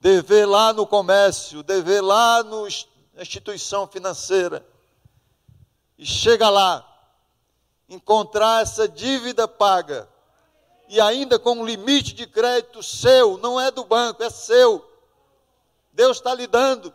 dever 0.00 0.46
lá 0.46 0.72
no 0.72 0.86
comércio, 0.86 1.62
dever 1.62 2.00
lá 2.00 2.42
na 2.42 3.22
instituição 3.22 3.86
financeira, 3.86 4.66
e 5.98 6.06
chega 6.06 6.48
lá, 6.48 6.86
encontrar 7.88 8.62
essa 8.62 8.88
dívida 8.88 9.46
paga 9.46 10.08
e 10.90 11.00
ainda 11.00 11.38
com 11.38 11.52
um 11.52 11.64
limite 11.64 12.12
de 12.12 12.26
crédito 12.26 12.82
seu, 12.82 13.38
não 13.38 13.60
é 13.60 13.70
do 13.70 13.84
banco, 13.84 14.24
é 14.24 14.28
seu. 14.28 14.84
Deus 15.92 16.16
está 16.16 16.34
lhe 16.34 16.48
dando. 16.48 16.92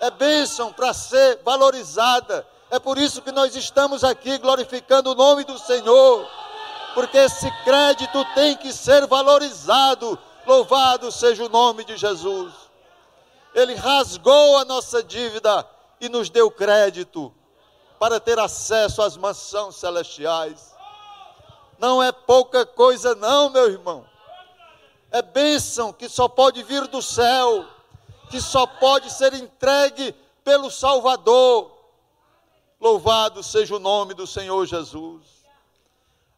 É 0.00 0.10
bênção 0.10 0.72
para 0.72 0.92
ser 0.92 1.38
valorizada. 1.44 2.44
É 2.72 2.80
por 2.80 2.98
isso 2.98 3.22
que 3.22 3.30
nós 3.30 3.54
estamos 3.54 4.02
aqui 4.02 4.36
glorificando 4.38 5.12
o 5.12 5.14
nome 5.14 5.44
do 5.44 5.56
Senhor. 5.56 6.28
Porque 6.92 7.18
esse 7.18 7.48
crédito 7.62 8.24
tem 8.34 8.56
que 8.56 8.72
ser 8.72 9.06
valorizado. 9.06 10.18
Louvado 10.46 11.10
seja 11.10 11.44
o 11.44 11.48
nome 11.48 11.84
de 11.84 11.96
Jesus. 11.96 12.52
Ele 13.54 13.74
rasgou 13.74 14.58
a 14.58 14.64
nossa 14.64 15.02
dívida 15.02 15.68
e 16.00 16.08
nos 16.08 16.28
deu 16.28 16.50
crédito 16.50 17.32
para 17.98 18.20
ter 18.20 18.38
acesso 18.38 19.00
às 19.00 19.16
mansões 19.16 19.76
celestiais. 19.76 20.74
Não 21.78 22.02
é 22.02 22.12
pouca 22.12 22.66
coisa, 22.66 23.14
não, 23.14 23.48
meu 23.50 23.70
irmão. 23.70 24.04
É 25.10 25.22
bênção 25.22 25.92
que 25.92 26.08
só 26.08 26.28
pode 26.28 26.62
vir 26.62 26.86
do 26.88 27.00
céu, 27.00 27.64
que 28.30 28.40
só 28.40 28.66
pode 28.66 29.10
ser 29.10 29.32
entregue 29.34 30.14
pelo 30.42 30.70
Salvador. 30.70 31.70
Louvado 32.80 33.42
seja 33.42 33.76
o 33.76 33.78
nome 33.78 34.12
do 34.12 34.26
Senhor 34.26 34.66
Jesus. 34.66 35.22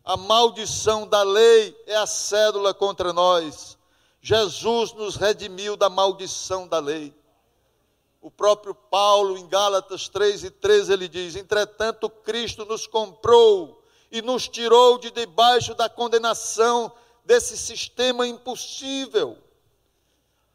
A 0.04 0.16
maldição 0.16 1.06
da 1.08 1.22
lei 1.22 1.76
é 1.86 1.96
a 1.96 2.06
cédula 2.06 2.72
contra 2.72 3.12
nós. 3.12 3.75
Jesus 4.26 4.92
nos 4.92 5.14
redimiu 5.14 5.76
da 5.76 5.88
maldição 5.88 6.66
da 6.66 6.80
lei. 6.80 7.14
O 8.20 8.28
próprio 8.28 8.74
Paulo, 8.74 9.38
em 9.38 9.46
Gálatas 9.46 10.08
3 10.08 10.42
e 10.42 10.50
13, 10.50 10.92
ele 10.92 11.06
diz: 11.06 11.36
Entretanto, 11.36 12.10
Cristo 12.10 12.64
nos 12.64 12.88
comprou 12.88 13.80
e 14.10 14.20
nos 14.20 14.48
tirou 14.48 14.98
de 14.98 15.12
debaixo 15.12 15.76
da 15.76 15.88
condenação 15.88 16.90
desse 17.24 17.56
sistema 17.56 18.26
impossível, 18.26 19.38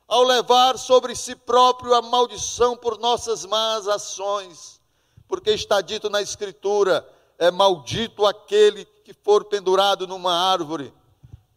ao 0.05 0.23
levar 0.23 0.77
sobre 0.77 1.15
si 1.15 1.33
próprio 1.33 1.93
a 1.93 2.01
maldição 2.01 2.75
por 2.75 2.99
nossas 2.99 3.45
más 3.45 3.87
ações, 3.87 4.81
porque 5.29 5.51
está 5.51 5.79
dito 5.79 6.09
na 6.09 6.21
Escritura: 6.21 7.09
é 7.39 7.49
maldito 7.49 8.25
aquele 8.25 8.83
que 9.05 9.13
for 9.13 9.45
pendurado 9.45 10.05
numa 10.05 10.33
árvore, 10.33 10.93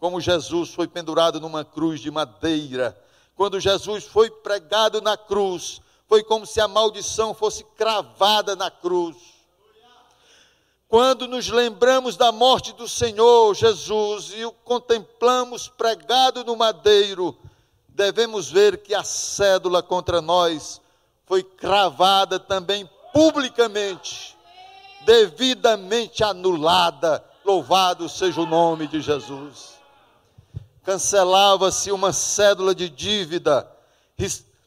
como 0.05 0.21
Jesus 0.21 0.69
foi 0.69 0.87
pendurado 0.87 1.40
numa 1.40 1.64
cruz 1.64 1.99
de 1.99 2.11
madeira. 2.11 2.95
Quando 3.35 3.59
Jesus 3.59 4.05
foi 4.05 4.31
pregado 4.31 5.01
na 5.01 5.17
cruz, 5.17 5.81
foi 6.07 6.23
como 6.23 6.45
se 6.45 6.61
a 6.61 6.69
maldição 6.69 7.33
fosse 7.33 7.64
cravada 7.75 8.55
na 8.55 8.71
cruz. 8.71 9.17
Quando 10.87 11.27
nos 11.27 11.49
lembramos 11.49 12.19
da 12.19 12.31
morte 12.31 12.75
do 12.75 12.87
Senhor 12.87 13.55
Jesus 13.55 14.31
e 14.37 14.45
o 14.45 14.53
contemplamos 14.53 15.69
pregado 15.69 16.45
no 16.45 16.55
madeiro, 16.55 17.35
devemos 17.88 18.51
ver 18.51 18.83
que 18.83 18.95
a 18.95 19.03
cédula 19.03 19.83
contra 19.83 20.21
nós 20.21 20.83
foi 21.25 21.43
cravada 21.43 22.38
também 22.38 22.87
publicamente, 23.11 24.37
devidamente 25.07 26.23
anulada. 26.23 27.25
Louvado 27.43 28.07
seja 28.07 28.43
o 28.43 28.47
nome 28.47 28.87
de 28.87 29.01
Jesus. 29.01 29.74
Cancelava-se 30.85 31.90
uma 31.90 32.12
cédula 32.12 32.75
de 32.75 32.88
dívida. 32.88 33.68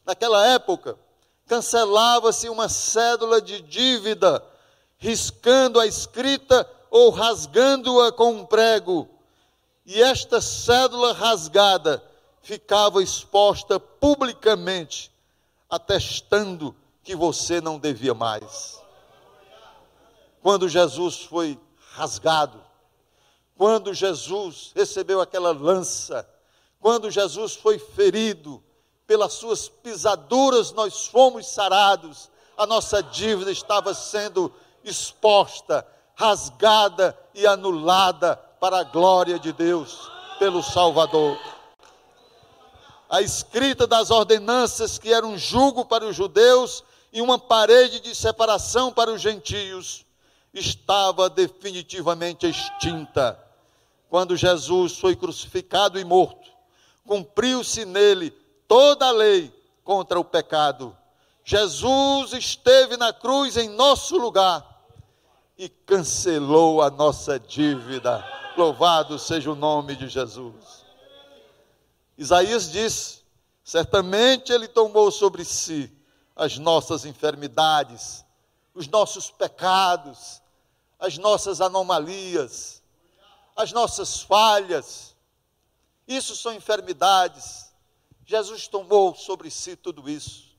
Naquela 0.06 0.45
época, 0.47 0.97
cancelava-se 1.45 2.49
uma 2.49 2.67
cédula 2.67 3.41
de 3.41 3.62
dívida, 3.62 4.43
riscando 4.97 5.80
a 5.80 5.86
escrita 5.86 6.69
ou 6.89 7.10
rasgando-a 7.10 8.12
com 8.12 8.32
um 8.32 8.45
prego. 8.45 9.08
E 9.86 10.01
esta 10.01 10.41
cédula 10.41 11.13
rasgada 11.13 12.03
ficava 12.41 13.03
exposta 13.03 13.80
publicamente, 13.80 15.12
atestando 15.69 16.75
que 17.03 17.15
você 17.15 17.62
não 17.62 17.77
devia 17.77 18.13
mais. 18.13 18.82
Quando 20.41 20.67
Jesus 20.67 21.23
foi 21.23 21.60
rasgado, 21.91 22.66
quando 23.58 23.93
Jesus 23.93 24.72
recebeu 24.76 25.20
aquela 25.20 25.52
lança, 25.52 26.28
quando 26.80 27.10
Jesus 27.10 27.56
foi 27.56 27.80
ferido, 27.80 28.63
pelas 29.08 29.34
suas 29.34 29.67
pisaduras 29.67 30.72
nós 30.72 31.08
fomos 31.08 31.48
sarados, 31.48 32.30
a 32.56 32.65
nossa 32.65 33.02
dívida 33.02 33.52
estava 33.52 33.93
sendo 33.93 34.54
exposta, 34.84 35.86
rasgada 36.13 37.17
e 37.34 37.48
anulada 37.48 38.36
para 38.60 38.80
a 38.80 38.84
glória 38.84 39.39
de 39.39 39.52
Deus, 39.52 40.10
pelo 40.38 40.62
Salvador. 40.62 41.38
A 43.10 43.22
escrita 43.22 43.88
das 43.88 44.12
ordenanças, 44.12 45.00
que 45.00 45.13
era 45.13 45.26
um 45.26 45.38
jugo 45.38 45.86
para 45.86 46.06
os 46.06 46.15
judeus 46.15 46.84
e 47.13 47.22
uma 47.22 47.39
parede 47.39 48.02
de 48.02 48.13
separação 48.13 48.91
para 48.91 49.12
os 49.12 49.22
gentios, 49.22 50.06
estava 50.54 51.30
definitivamente 51.30 52.48
extinta. 52.48 53.46
Quando 54.10 54.36
Jesus 54.36 54.98
foi 54.98 55.15
crucificado 55.15 56.00
e 56.00 56.04
morto, 56.04 56.50
cumpriu-se 57.06 57.86
nele 57.86 58.32
toda 58.67 59.08
a 59.08 59.12
lei 59.12 59.54
contra 59.84 60.20
o 60.20 60.24
pecado. 60.24 60.96
Jesus 61.43 62.34
esteve 62.34 62.98
na 62.98 63.13
cruz 63.13 63.56
em 63.58 63.70
nosso 63.70 64.17
lugar 64.17 64.65
e 65.58 65.70
cancelou 65.70 66.82
a 66.82 66.89
nossa 66.89 67.39
dívida. 67.39 68.24
Louvado 68.58 69.17
seja 69.17 69.52
o 69.52 69.56
nome 69.56 69.96
de 69.96 70.08
Jesus. 70.08 70.86
Isaías 72.17 72.72
disse: 72.72 73.22
certamente 73.63 74.52
ele 74.52 74.67
tomou 74.67 75.12
sobre 75.12 75.43
si 75.46 75.91
as 76.36 76.58
nossas 76.58 77.06
enfermidades, 77.06 78.26
os 78.74 78.88
nossos 78.88 79.32
pecados, 79.32 80.41
as 81.00 81.17
nossas 81.17 81.62
anomalias, 81.62 82.77
as 83.58 83.74
nossas 83.74 84.22
falhas. 84.22 85.15
Isso 86.08 86.36
são 86.36 86.54
enfermidades 86.54 87.67
Jesus 88.28 88.67
tomou 88.67 89.15
sobre 89.15 89.50
si 89.50 89.78
tudo 89.78 90.10
isso. 90.10 90.54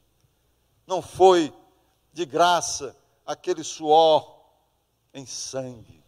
Não 0.87 1.03
foi 1.03 1.53
de 2.15 2.25
graça 2.25 2.97
aquele 3.27 3.63
suor 3.63 4.41
em 5.13 5.27
sangue. 5.27 6.03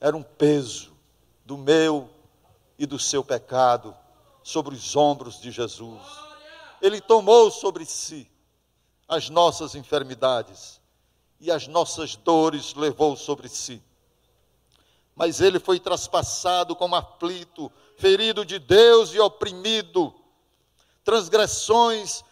Era 0.00 0.16
um 0.16 0.22
peso 0.22 0.96
do 1.44 1.58
meu 1.58 2.08
e 2.78 2.86
do 2.86 2.98
seu 2.98 3.22
pecado 3.22 3.94
sobre 4.42 4.74
os 4.74 4.96
ombros 4.96 5.38
de 5.38 5.50
Jesus. 5.50 6.00
Ele 6.80 6.98
tomou 6.98 7.50
sobre 7.50 7.84
si 7.84 8.26
as 9.06 9.28
nossas 9.28 9.74
enfermidades 9.74 10.80
e 11.38 11.50
as 11.50 11.66
nossas 11.66 12.16
dores 12.16 12.72
levou 12.72 13.16
sobre 13.16 13.50
si. 13.50 13.82
Mas 15.20 15.38
ele 15.38 15.60
foi 15.60 15.78
traspassado 15.78 16.74
como 16.74 16.96
aflito, 16.96 17.70
ferido 17.98 18.42
de 18.42 18.58
Deus 18.58 19.12
e 19.12 19.20
oprimido 19.20 20.14
transgressões, 21.04 22.24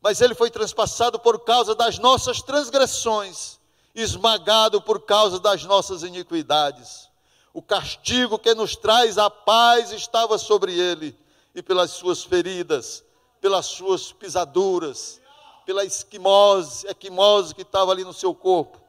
mas 0.00 0.20
ele 0.20 0.34
foi 0.34 0.50
transpassado 0.50 1.20
por 1.20 1.44
causa 1.44 1.72
das 1.72 2.00
nossas 2.00 2.42
transgressões, 2.42 3.60
esmagado 3.94 4.82
por 4.82 5.02
causa 5.02 5.38
das 5.38 5.62
nossas 5.62 6.02
iniquidades. 6.02 7.08
O 7.54 7.62
castigo 7.62 8.40
que 8.40 8.52
nos 8.52 8.74
traz 8.74 9.16
a 9.16 9.30
paz 9.30 9.92
estava 9.92 10.38
sobre 10.38 10.76
ele, 10.76 11.16
e 11.54 11.62
pelas 11.62 11.92
suas 11.92 12.24
feridas, 12.24 13.04
pelas 13.40 13.66
suas 13.66 14.10
pisaduras, 14.10 15.20
pela 15.64 15.84
esquimose, 15.84 16.88
equimose 16.88 17.54
que 17.54 17.62
estava 17.62 17.92
ali 17.92 18.02
no 18.02 18.12
seu 18.12 18.34
corpo, 18.34 18.80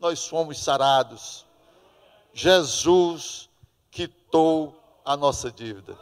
nós 0.00 0.26
fomos 0.26 0.58
sarados. 0.58 1.46
Jesus 2.38 3.50
quitou 3.90 4.80
a 5.04 5.16
nossa 5.16 5.50
dívida. 5.50 5.98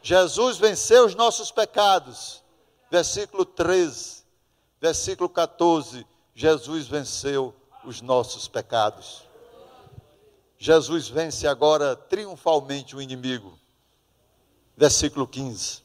Jesus 0.00 0.56
venceu 0.56 1.04
os 1.04 1.16
nossos 1.16 1.50
pecados. 1.50 2.44
Versículo 2.88 3.44
13, 3.44 4.22
versículo 4.80 5.28
14. 5.28 6.06
Jesus 6.32 6.86
venceu 6.86 7.52
os 7.84 8.00
nossos 8.00 8.46
pecados. 8.46 9.24
Jesus 10.56 11.08
vence 11.08 11.48
agora 11.48 11.96
triunfalmente 11.96 12.94
o 12.94 13.02
inimigo. 13.02 13.58
Versículo 14.76 15.26
15. 15.26 15.82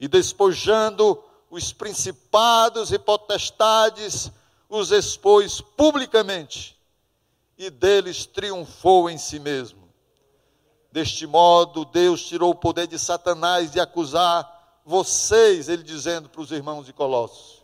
E 0.00 0.08
despojando 0.08 1.22
os 1.48 1.72
principados 1.72 2.90
e 2.90 2.98
potestades, 2.98 4.28
os 4.68 4.90
expôs 4.90 5.60
publicamente, 5.60 6.76
e 7.66 7.70
deles 7.70 8.26
triunfou 8.26 9.08
em 9.08 9.18
si 9.18 9.38
mesmo 9.38 9.82
Deste 10.92 11.26
modo, 11.26 11.86
Deus 11.86 12.22
tirou 12.22 12.50
o 12.50 12.54
poder 12.54 12.86
de 12.86 12.98
Satanás 12.98 13.72
de 13.72 13.80
acusar 13.80 14.80
vocês, 14.84 15.70
ele 15.70 15.82
dizendo 15.82 16.28
para 16.28 16.42
os 16.42 16.52
irmãos 16.52 16.84
de 16.84 16.92
Colossos. 16.92 17.62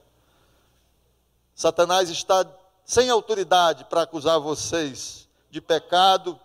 Satanás 1.55 2.09
está 2.09 2.47
sem 2.87 3.11
autoridade 3.11 3.85
para 3.85 4.03
acusar 4.03 4.41
vocês 4.41 5.29
de 5.51 5.61
pecado 5.61 6.41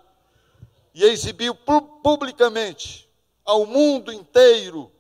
e 0.94 1.06
exibiu 1.06 1.56
publicamente 1.56 3.10
ao 3.46 3.66
mundo 3.66 4.12
inteiro 4.12 4.92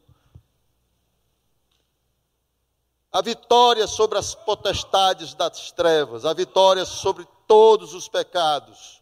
a 3.12 3.22
vitória 3.22 3.88
sobre 3.88 4.18
as 4.18 4.34
potestades 4.34 5.34
das 5.34 5.70
trevas, 5.72 6.24
a 6.24 6.34
vitória 6.34 6.86
sobre 6.86 7.28
todos 7.54 7.94
os 7.94 8.08
pecados 8.08 9.00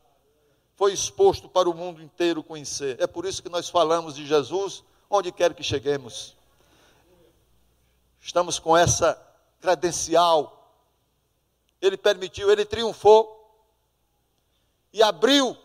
foi 0.75 0.91
exposto 0.91 1.47
para 1.47 1.69
o 1.69 1.73
mundo 1.73 2.01
inteiro 2.01 2.43
conhecer. 2.43 3.01
É 3.01 3.07
por 3.07 3.25
isso 3.25 3.41
que 3.41 3.47
nós 3.47 3.69
falamos 3.69 4.15
de 4.15 4.27
Jesus 4.27 4.83
onde 5.09 5.31
quer 5.31 5.53
que 5.53 5.63
cheguemos. 5.63 6.35
Estamos 8.19 8.59
com 8.59 8.75
essa 8.75 9.17
credencial. 9.61 10.69
Ele 11.81 11.95
permitiu, 11.95 12.51
ele 12.51 12.65
triunfou 12.65 13.55
e 14.91 15.01
abriu 15.01 15.57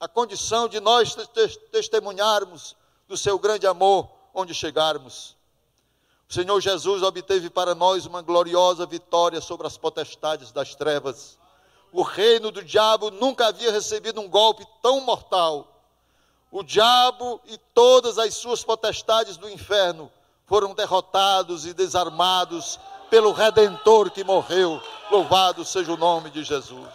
a 0.00 0.08
condição 0.08 0.66
de 0.68 0.80
nós 0.80 1.16
testemunharmos 1.70 2.74
do 3.06 3.16
seu 3.16 3.38
grande 3.38 3.64
amor 3.64 4.10
onde 4.34 4.52
chegarmos. 4.52 5.36
O 6.28 6.34
Senhor 6.34 6.60
Jesus 6.60 7.00
obteve 7.04 7.48
para 7.48 7.76
nós 7.76 8.06
uma 8.06 8.22
gloriosa 8.22 8.84
vitória 8.86 9.40
sobre 9.40 9.68
as 9.68 9.76
potestades 9.76 10.50
das 10.50 10.74
trevas 10.74 11.38
o 11.94 12.02
reino 12.02 12.50
do 12.50 12.60
diabo 12.60 13.08
nunca 13.12 13.46
havia 13.46 13.70
recebido 13.70 14.20
um 14.20 14.28
golpe 14.28 14.66
tão 14.82 15.00
mortal. 15.02 15.80
O 16.50 16.64
diabo 16.64 17.40
e 17.46 17.56
todas 17.72 18.18
as 18.18 18.34
suas 18.34 18.64
potestades 18.64 19.36
do 19.36 19.48
inferno 19.48 20.10
foram 20.44 20.74
derrotados 20.74 21.64
e 21.64 21.72
desarmados 21.72 22.80
pelo 23.08 23.30
redentor 23.30 24.10
que 24.10 24.24
morreu. 24.24 24.82
Louvado 25.08 25.64
seja 25.64 25.92
o 25.92 25.96
nome 25.96 26.30
de 26.30 26.42
Jesus. 26.42 26.88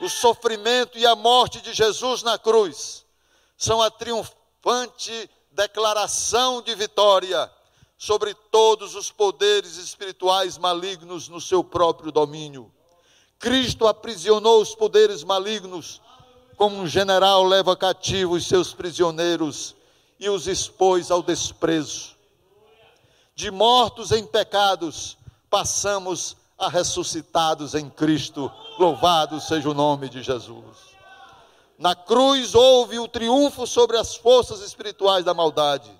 O 0.00 0.08
sofrimento 0.08 0.96
e 0.96 1.06
a 1.06 1.14
morte 1.14 1.60
de 1.60 1.74
Jesus 1.74 2.22
na 2.22 2.38
cruz 2.38 3.04
são 3.58 3.82
a 3.82 3.90
triunfante 3.90 5.28
declaração 5.52 6.62
de 6.62 6.74
vitória 6.74 7.50
sobre 7.98 8.32
todos 8.50 8.94
os 8.94 9.10
poderes 9.10 9.76
espirituais 9.76 10.56
malignos 10.56 11.28
no 11.28 11.42
seu 11.42 11.62
próprio 11.62 12.10
domínio. 12.10 12.72
Cristo 13.38 13.86
aprisionou 13.86 14.60
os 14.60 14.74
poderes 14.74 15.22
malignos, 15.22 16.00
como 16.56 16.76
um 16.76 16.86
general 16.86 17.44
leva 17.44 17.76
cativo 17.76 18.34
os 18.34 18.46
seus 18.46 18.72
prisioneiros 18.72 19.74
e 20.18 20.28
os 20.28 20.46
expôs 20.46 21.10
ao 21.10 21.22
desprezo. 21.22 22.16
De 23.34 23.50
mortos 23.50 24.12
em 24.12 24.26
pecados, 24.26 25.18
passamos 25.50 26.36
a 26.58 26.68
ressuscitados 26.68 27.74
em 27.74 27.90
Cristo. 27.90 28.50
Louvado 28.78 29.40
seja 29.40 29.68
o 29.68 29.74
nome 29.74 30.08
de 30.08 30.22
Jesus. 30.22 30.96
Na 31.78 31.94
cruz 31.94 32.54
houve 32.54 32.98
o 32.98 33.06
triunfo 33.06 33.66
sobre 33.66 33.98
as 33.98 34.16
forças 34.16 34.60
espirituais 34.62 35.24
da 35.24 35.34
maldade. 35.34 35.90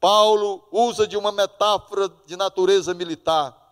Paulo 0.00 0.62
usa 0.70 1.08
de 1.08 1.16
uma 1.16 1.32
metáfora 1.32 2.08
de 2.26 2.36
natureza 2.36 2.94
militar. 2.94 3.65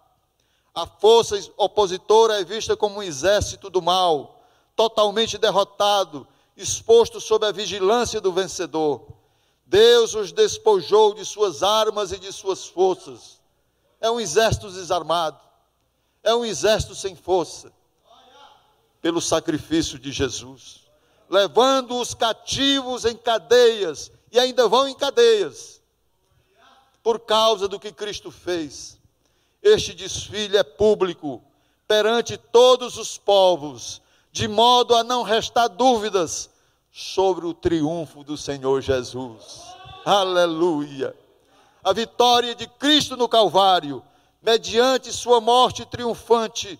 A 0.74 0.86
força 0.86 1.36
opositora 1.56 2.40
é 2.40 2.44
vista 2.44 2.76
como 2.76 2.96
um 2.96 3.02
exército 3.02 3.70
do 3.70 3.80
mal, 3.80 4.42
totalmente 4.74 5.38
derrotado, 5.38 6.26
exposto 6.56 7.20
sob 7.20 7.46
a 7.46 7.52
vigilância 7.52 8.20
do 8.20 8.32
vencedor. 8.32 9.06
Deus 9.66 10.14
os 10.14 10.32
despojou 10.32 11.14
de 11.14 11.24
suas 11.24 11.62
armas 11.62 12.12
e 12.12 12.18
de 12.18 12.32
suas 12.32 12.66
forças. 12.66 13.40
É 14.00 14.10
um 14.10 14.18
exército 14.18 14.70
desarmado, 14.70 15.40
é 16.22 16.34
um 16.34 16.44
exército 16.44 16.94
sem 16.94 17.14
força, 17.14 17.72
pelo 19.00 19.20
sacrifício 19.20 19.98
de 19.98 20.10
Jesus 20.10 20.84
levando 21.28 21.96
os 21.96 22.14
cativos 22.14 23.04
em 23.04 23.16
cadeias, 23.16 24.10
e 24.30 24.38
ainda 24.38 24.68
vão 24.68 24.88
em 24.88 24.94
cadeias, 24.94 25.80
por 27.02 27.20
causa 27.20 27.68
do 27.68 27.78
que 27.78 27.92
Cristo 27.92 28.30
fez. 28.30 28.98
Este 29.64 29.94
desfile 29.94 30.58
é 30.58 30.62
público 30.62 31.42
perante 31.88 32.36
todos 32.36 32.98
os 32.98 33.16
povos, 33.16 34.02
de 34.30 34.46
modo 34.46 34.94
a 34.94 35.02
não 35.02 35.22
restar 35.22 35.70
dúvidas 35.70 36.50
sobre 36.92 37.46
o 37.46 37.54
triunfo 37.54 38.22
do 38.22 38.36
Senhor 38.36 38.82
Jesus. 38.82 39.62
Aleluia! 40.04 41.16
A 41.82 41.94
vitória 41.94 42.54
de 42.54 42.66
Cristo 42.66 43.16
no 43.16 43.26
Calvário, 43.26 44.04
mediante 44.42 45.10
sua 45.10 45.40
morte 45.40 45.86
triunfante, 45.86 46.78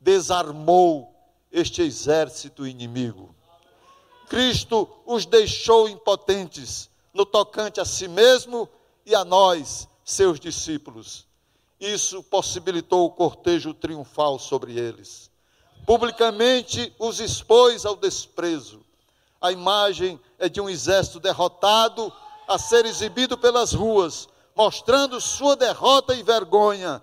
desarmou 0.00 1.12
este 1.50 1.82
exército 1.82 2.64
inimigo. 2.64 3.34
Cristo 4.28 4.88
os 5.04 5.26
deixou 5.26 5.88
impotentes 5.88 6.88
no 7.12 7.26
tocante 7.26 7.80
a 7.80 7.84
si 7.84 8.06
mesmo 8.06 8.68
e 9.04 9.16
a 9.16 9.24
nós, 9.24 9.88
seus 10.04 10.38
discípulos. 10.38 11.28
Isso 11.80 12.22
possibilitou 12.22 13.06
o 13.06 13.10
cortejo 13.10 13.72
triunfal 13.72 14.38
sobre 14.38 14.78
eles. 14.78 15.30
Publicamente 15.86 16.94
os 16.98 17.20
expôs 17.20 17.86
ao 17.86 17.96
desprezo. 17.96 18.84
A 19.40 19.50
imagem 19.50 20.20
é 20.38 20.48
de 20.48 20.60
um 20.60 20.68
exército 20.68 21.18
derrotado 21.18 22.12
a 22.46 22.58
ser 22.58 22.84
exibido 22.84 23.38
pelas 23.38 23.72
ruas, 23.72 24.28
mostrando 24.54 25.18
sua 25.20 25.56
derrota 25.56 26.14
e 26.14 26.22
vergonha. 26.22 27.00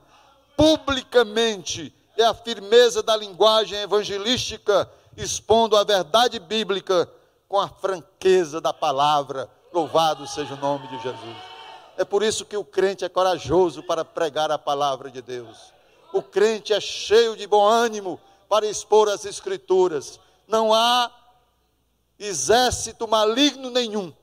Publicamente 0.55 1.91
é 2.15 2.23
a 2.23 2.33
firmeza 2.33 3.01
da 3.01 3.15
linguagem 3.17 3.79
evangelística 3.79 4.89
expondo 5.15 5.75
a 5.75 5.83
verdade 5.83 6.37
bíblica 6.37 7.09
com 7.49 7.59
a 7.59 7.67
franqueza 7.67 8.61
da 8.61 8.71
palavra. 8.71 9.49
Louvado 9.73 10.27
seja 10.27 10.53
o 10.53 10.57
nome 10.57 10.87
de 10.87 11.01
Jesus. 11.01 11.56
É 11.97 12.05
por 12.05 12.21
isso 12.21 12.45
que 12.45 12.55
o 12.55 12.63
crente 12.63 13.03
é 13.03 13.09
corajoso 13.09 13.81
para 13.81 14.05
pregar 14.05 14.51
a 14.51 14.59
palavra 14.59 15.09
de 15.09 15.21
Deus. 15.21 15.73
O 16.13 16.21
crente 16.21 16.71
é 16.71 16.79
cheio 16.79 17.35
de 17.35 17.47
bom 17.47 17.65
ânimo 17.65 18.19
para 18.47 18.67
expor 18.67 19.09
as 19.09 19.25
Escrituras. 19.25 20.19
Não 20.47 20.73
há 20.73 21.11
exército 22.19 23.07
maligno 23.07 23.71
nenhum 23.71 24.13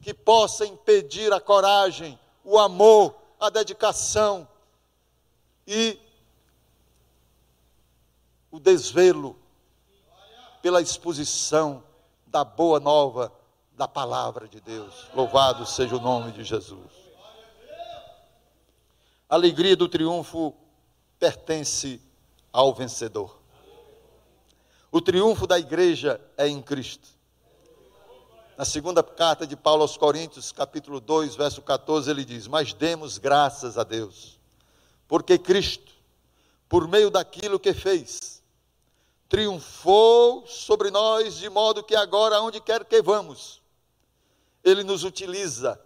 que 0.00 0.14
possa 0.14 0.64
impedir 0.64 1.32
a 1.32 1.40
coragem, 1.40 2.18
o 2.42 2.58
amor, 2.58 3.14
a 3.38 3.50
dedicação 3.50 4.48
e 5.66 5.98
o 8.50 8.58
desvelo 8.58 9.36
pela 10.62 10.80
exposição 10.80 11.82
da 12.26 12.42
boa 12.42 12.80
nova 12.80 13.35
da 13.76 13.86
palavra 13.86 14.48
de 14.48 14.60
Deus. 14.60 15.06
Louvado 15.14 15.66
seja 15.66 15.96
o 15.96 16.00
nome 16.00 16.32
de 16.32 16.42
Jesus. 16.42 16.90
A 19.28 19.34
alegria 19.34 19.76
do 19.76 19.88
triunfo 19.88 20.54
pertence 21.18 22.00
ao 22.52 22.72
vencedor. 22.72 23.38
O 24.90 25.00
triunfo 25.00 25.46
da 25.46 25.58
igreja 25.58 26.20
é 26.38 26.48
em 26.48 26.62
Cristo. 26.62 27.08
Na 28.56 28.64
segunda 28.64 29.02
carta 29.02 29.46
de 29.46 29.54
Paulo 29.54 29.82
aos 29.82 29.98
Coríntios, 29.98 30.50
capítulo 30.50 30.98
2, 30.98 31.36
verso 31.36 31.60
14, 31.60 32.10
ele 32.10 32.24
diz: 32.24 32.46
Mas 32.46 32.72
demos 32.72 33.18
graças 33.18 33.76
a 33.76 33.84
Deus, 33.84 34.38
porque 35.06 35.36
Cristo, 35.36 35.92
por 36.66 36.88
meio 36.88 37.10
daquilo 37.10 37.60
que 37.60 37.74
fez, 37.74 38.42
triunfou 39.28 40.46
sobre 40.46 40.90
nós, 40.90 41.36
de 41.36 41.50
modo 41.50 41.82
que 41.82 41.94
agora, 41.94 42.40
onde 42.40 42.58
quer 42.58 42.82
que 42.86 43.02
vamos, 43.02 43.60
Ele 44.66 44.82
nos 44.82 45.04
utiliza 45.04 45.80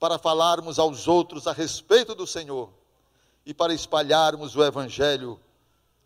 para 0.00 0.18
falarmos 0.18 0.80
aos 0.80 1.06
outros 1.06 1.46
a 1.46 1.52
respeito 1.52 2.16
do 2.16 2.26
Senhor 2.26 2.68
e 3.46 3.54
para 3.54 3.72
espalharmos 3.72 4.56
o 4.56 4.64
Evangelho 4.64 5.38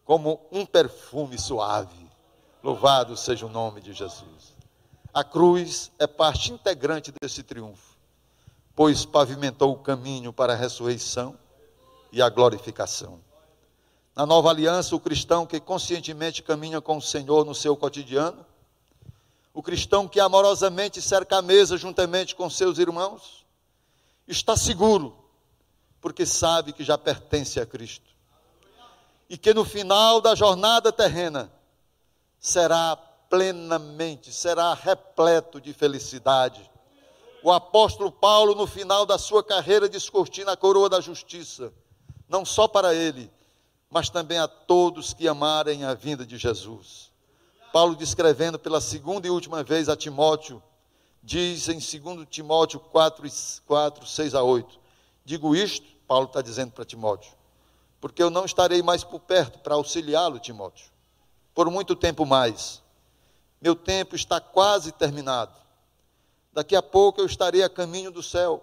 como 0.04 0.38
um 0.52 0.66
perfume 0.66 1.38
suave. 1.38 2.10
Louvado 2.62 3.16
seja 3.16 3.46
o 3.46 3.48
nome 3.48 3.80
de 3.80 3.94
Jesus. 3.94 4.52
A 5.14 5.24
cruz 5.24 5.90
é 5.98 6.06
parte 6.06 6.52
integrante 6.52 7.10
desse 7.18 7.42
triunfo, 7.42 7.96
pois 8.76 9.06
pavimentou 9.06 9.72
o 9.72 9.78
caminho 9.78 10.34
para 10.34 10.52
a 10.52 10.56
ressurreição 10.56 11.34
e 12.12 12.20
a 12.20 12.28
glorificação. 12.28 13.20
Na 14.14 14.26
nova 14.26 14.50
aliança, 14.50 14.94
o 14.94 15.00
cristão 15.00 15.46
que 15.46 15.58
conscientemente 15.58 16.42
caminha 16.42 16.78
com 16.78 16.98
o 16.98 17.02
Senhor 17.02 17.46
no 17.46 17.54
seu 17.54 17.74
cotidiano, 17.74 18.44
o 19.54 19.62
cristão 19.62 20.08
que 20.08 20.18
amorosamente 20.18 21.00
cerca 21.02 21.38
a 21.38 21.42
mesa 21.42 21.76
juntamente 21.76 22.34
com 22.34 22.48
seus 22.48 22.78
irmãos, 22.78 23.44
está 24.26 24.56
seguro, 24.56 25.16
porque 26.00 26.24
sabe 26.24 26.72
que 26.72 26.82
já 26.82 26.96
pertence 26.96 27.60
a 27.60 27.66
Cristo. 27.66 28.10
E 29.28 29.36
que 29.36 29.52
no 29.52 29.64
final 29.64 30.20
da 30.20 30.34
jornada 30.34 30.92
terrena 30.92 31.52
será 32.38 32.96
plenamente, 32.96 34.32
será 34.32 34.74
repleto 34.74 35.60
de 35.60 35.72
felicidade. 35.72 36.70
O 37.42 37.50
apóstolo 37.50 38.10
Paulo, 38.10 38.54
no 38.54 38.66
final 38.66 39.04
da 39.04 39.18
sua 39.18 39.42
carreira, 39.42 39.88
descortina 39.88 40.52
a 40.52 40.56
coroa 40.56 40.88
da 40.88 41.00
justiça, 41.00 41.72
não 42.28 42.44
só 42.44 42.68
para 42.68 42.94
ele, 42.94 43.30
mas 43.90 44.08
também 44.08 44.38
a 44.38 44.48
todos 44.48 45.12
que 45.12 45.28
amarem 45.28 45.84
a 45.84 45.92
vinda 45.92 46.24
de 46.24 46.38
Jesus. 46.38 47.11
Paulo, 47.72 47.96
descrevendo 47.96 48.58
pela 48.58 48.82
segunda 48.82 49.26
e 49.26 49.30
última 49.30 49.64
vez 49.64 49.88
a 49.88 49.96
Timóteo, 49.96 50.62
diz 51.22 51.68
em 51.68 51.78
2 51.78 52.28
Timóteo 52.28 52.78
4, 52.78 53.26
4 53.66 54.06
6 54.06 54.34
a 54.34 54.42
8: 54.42 54.78
Digo 55.24 55.56
isto, 55.56 55.86
Paulo 56.06 56.26
está 56.26 56.42
dizendo 56.42 56.72
para 56.72 56.84
Timóteo, 56.84 57.32
porque 57.98 58.22
eu 58.22 58.28
não 58.28 58.44
estarei 58.44 58.82
mais 58.82 59.02
por 59.02 59.20
perto 59.20 59.58
para 59.60 59.74
auxiliá-lo, 59.74 60.38
Timóteo, 60.38 60.90
por 61.54 61.70
muito 61.70 61.96
tempo 61.96 62.26
mais. 62.26 62.82
Meu 63.58 63.74
tempo 63.74 64.14
está 64.16 64.38
quase 64.38 64.92
terminado. 64.92 65.54
Daqui 66.52 66.76
a 66.76 66.82
pouco 66.82 67.22
eu 67.22 67.26
estarei 67.26 67.62
a 67.62 67.70
caminho 67.70 68.10
do 68.10 68.22
céu. 68.22 68.62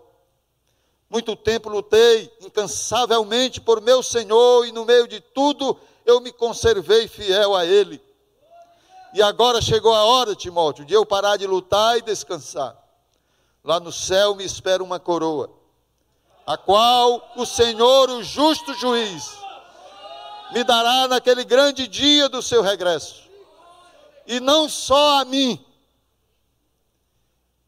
Muito 1.10 1.36
tempo 1.36 1.70
lutei 1.70 2.32
incansavelmente 2.42 3.60
por 3.60 3.82
meu 3.82 4.04
Senhor 4.04 4.68
e 4.68 4.72
no 4.72 4.86
meio 4.86 5.08
de 5.08 5.20
tudo 5.20 5.80
eu 6.06 6.22
me 6.22 6.32
conservei 6.32 7.08
fiel 7.08 7.56
a 7.56 7.66
Ele. 7.66 8.09
E 9.14 9.22
agora 9.22 9.62
chegou 9.62 9.94
a 9.94 10.04
hora, 10.04 10.36
Timóteo, 10.36 10.86
de 10.86 10.94
eu 10.94 11.06
parar 11.06 11.38
de 11.38 11.48
lutar 11.48 11.98
e 11.98 12.02
descansar. 12.02 12.78
Lá 13.64 13.80
no 13.80 13.92
céu 13.92 14.36
me 14.36 14.44
espera 14.44 14.84
uma 14.84 15.00
coroa, 15.00 15.50
a 16.46 16.58
qual 16.58 17.32
o 17.36 17.46
Senhor, 17.46 18.10
o 18.10 18.24
justo 18.24 18.74
juiz, 18.76 19.38
me 20.52 20.64
dará 20.64 21.08
naquele 21.08 21.44
grande 21.44 21.88
dia 21.88 22.30
do 22.30 22.42
seu 22.42 22.62
regresso. 22.62 23.30
E 24.26 24.40
não 24.40 24.70
só 24.70 25.20
a 25.20 25.26
mim, 25.26 25.64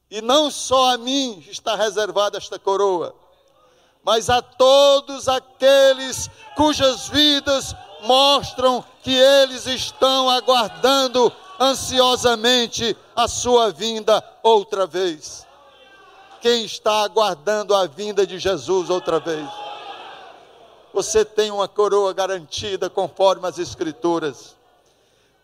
e 0.09 0.21
não 0.21 0.51
só 0.51 0.93
a 0.93 0.97
mim 0.97 1.43
está 1.49 1.75
reservada 1.75 2.37
esta 2.37 2.59
coroa, 2.59 3.15
mas 4.03 4.29
a 4.29 4.41
todos 4.41 5.27
aqueles 5.27 6.29
cujas 6.55 7.07
vidas 7.07 7.75
mostram 8.03 8.83
que 9.01 9.13
eles 9.13 9.65
estão 9.65 10.29
aguardando 10.29 11.31
ansiosamente 11.59 12.95
a 13.15 13.27
sua 13.27 13.71
vinda 13.71 14.23
outra 14.41 14.87
vez. 14.87 15.45
Quem 16.41 16.65
está 16.65 17.03
aguardando 17.03 17.75
a 17.75 17.85
vinda 17.85 18.25
de 18.25 18.39
Jesus 18.39 18.89
outra 18.89 19.19
vez? 19.19 19.47
Você 20.93 21.23
tem 21.23 21.51
uma 21.51 21.67
coroa 21.67 22.13
garantida 22.13 22.89
conforme 22.89 23.47
as 23.47 23.59
Escrituras. 23.59 24.55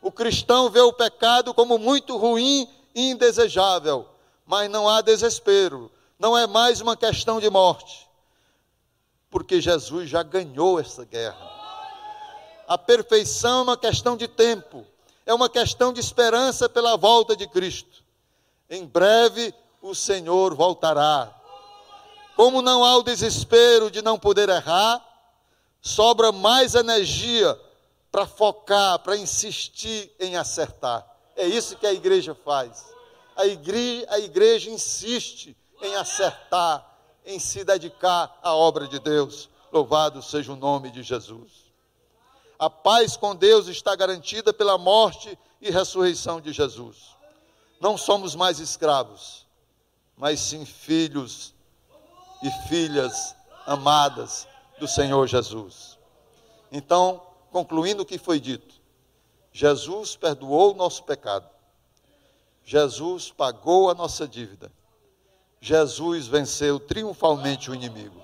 O 0.02 0.12
cristão 0.12 0.70
vê 0.70 0.82
o 0.82 0.94
pecado 0.94 1.54
como 1.54 1.78
muito 1.78 2.18
ruim 2.18 2.68
e 2.94 3.12
indesejável, 3.12 4.08
mas 4.46 4.70
não 4.70 4.90
há 4.90 5.02
desespero, 5.02 5.92
não 6.18 6.38
é 6.38 6.48
mais 6.48 6.82
uma 6.82 6.96
questão 6.96 7.40
de 7.40 7.50
morte, 7.50 8.08
porque 9.30 9.62
Jesus 9.62 10.10
já 10.10 10.24
ganhou 10.24 10.80
essa 10.80 11.06
guerra. 11.06 11.57
A 12.68 12.78
perfeição 12.78 13.60
é 13.60 13.64
uma 13.64 13.78
questão 13.78 14.18
de 14.18 14.28
tempo, 14.28 14.86
é 15.26 15.34
uma 15.34 15.48
questão 15.48 15.94
de 15.94 16.02
esperança 16.02 16.68
pela 16.68 16.98
volta 16.98 17.34
de 17.34 17.48
Cristo. 17.48 18.04
Em 18.70 18.86
breve 18.86 19.54
o 19.82 19.96
Senhor 19.96 20.54
voltará. 20.54 21.34
Como 22.36 22.62
não 22.62 22.84
há 22.84 22.98
o 22.98 23.04
desespero 23.04 23.90
de 23.90 24.02
não 24.02 24.20
poder 24.20 24.50
errar, 24.50 25.02
sobra 25.82 26.34
mais 26.34 26.76
energia 26.76 27.58
para 28.12 28.28
focar, 28.28 29.00
para 29.00 29.16
insistir 29.16 30.14
em 30.20 30.36
acertar. 30.36 31.08
É 31.38 31.48
isso 31.48 31.78
que 31.78 31.88
a 31.88 31.94
igreja 31.94 32.36
faz. 32.36 32.86
A 33.36 33.46
igreja, 33.46 34.06
a 34.10 34.20
igreja 34.20 34.70
insiste 34.70 35.56
em 35.82 35.96
acertar, 35.96 36.86
em 37.26 37.40
se 37.40 37.64
dedicar 37.64 38.38
à 38.44 38.54
obra 38.54 38.88
de 38.88 39.00
Deus. 39.00 39.50
Louvado 39.72 40.22
seja 40.22 40.52
o 40.52 40.56
nome 40.58 40.92
de 40.92 41.02
Jesus. 41.02 41.67
A 42.60 42.70
paz 42.70 43.16
com 43.16 43.36
Deus 43.36 43.68
está 43.68 43.96
garantida 43.96 44.52
pela 44.52 44.78
morte 44.78 45.38
e 45.62 45.70
ressurreição 45.70 46.42
de 46.42 46.52
Jesus. 46.52 47.16
Não 47.80 47.98
somos 47.98 48.36
mais 48.36 48.60
escravos, 48.60 49.46
mas 50.16 50.40
sim 50.40 50.66
filhos 50.66 51.54
e 52.42 52.50
filhas 52.68 53.36
amadas 53.66 54.48
do 54.80 54.88
Senhor 54.88 55.28
Jesus. 55.28 55.98
Então, 56.72 57.22
concluindo 57.52 58.04
o 58.04 58.06
que 58.06 58.18
foi 58.18 58.40
dito, 58.40 58.76
Jesus 59.52 60.16
perdoou 60.16 60.74
o 60.74 60.78
nosso 60.78 61.04
pecado. 61.04 61.48
Jesus 62.64 63.32
pagou 63.32 63.90
a 63.90 63.94
nossa 63.94 64.28
dívida. 64.28 64.72
Jesus 65.62 66.28
venceu 66.28 66.80
triunfalmente 66.80 67.72
o 67.72 67.76
inimigo. 67.76 68.22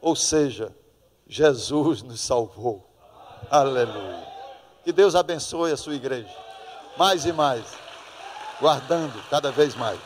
Ou 0.00 0.16
seja, 0.16 0.74
Jesus 1.26 2.02
nos 2.02 2.20
salvou. 2.20 2.95
Aleluia. 3.50 4.26
Que 4.84 4.92
Deus 4.92 5.14
abençoe 5.14 5.72
a 5.72 5.76
sua 5.76 5.94
igreja. 5.94 6.34
Mais 6.96 7.24
e 7.24 7.32
mais. 7.32 7.64
Guardando 8.60 9.22
cada 9.28 9.50
vez 9.50 9.74
mais. 9.74 9.98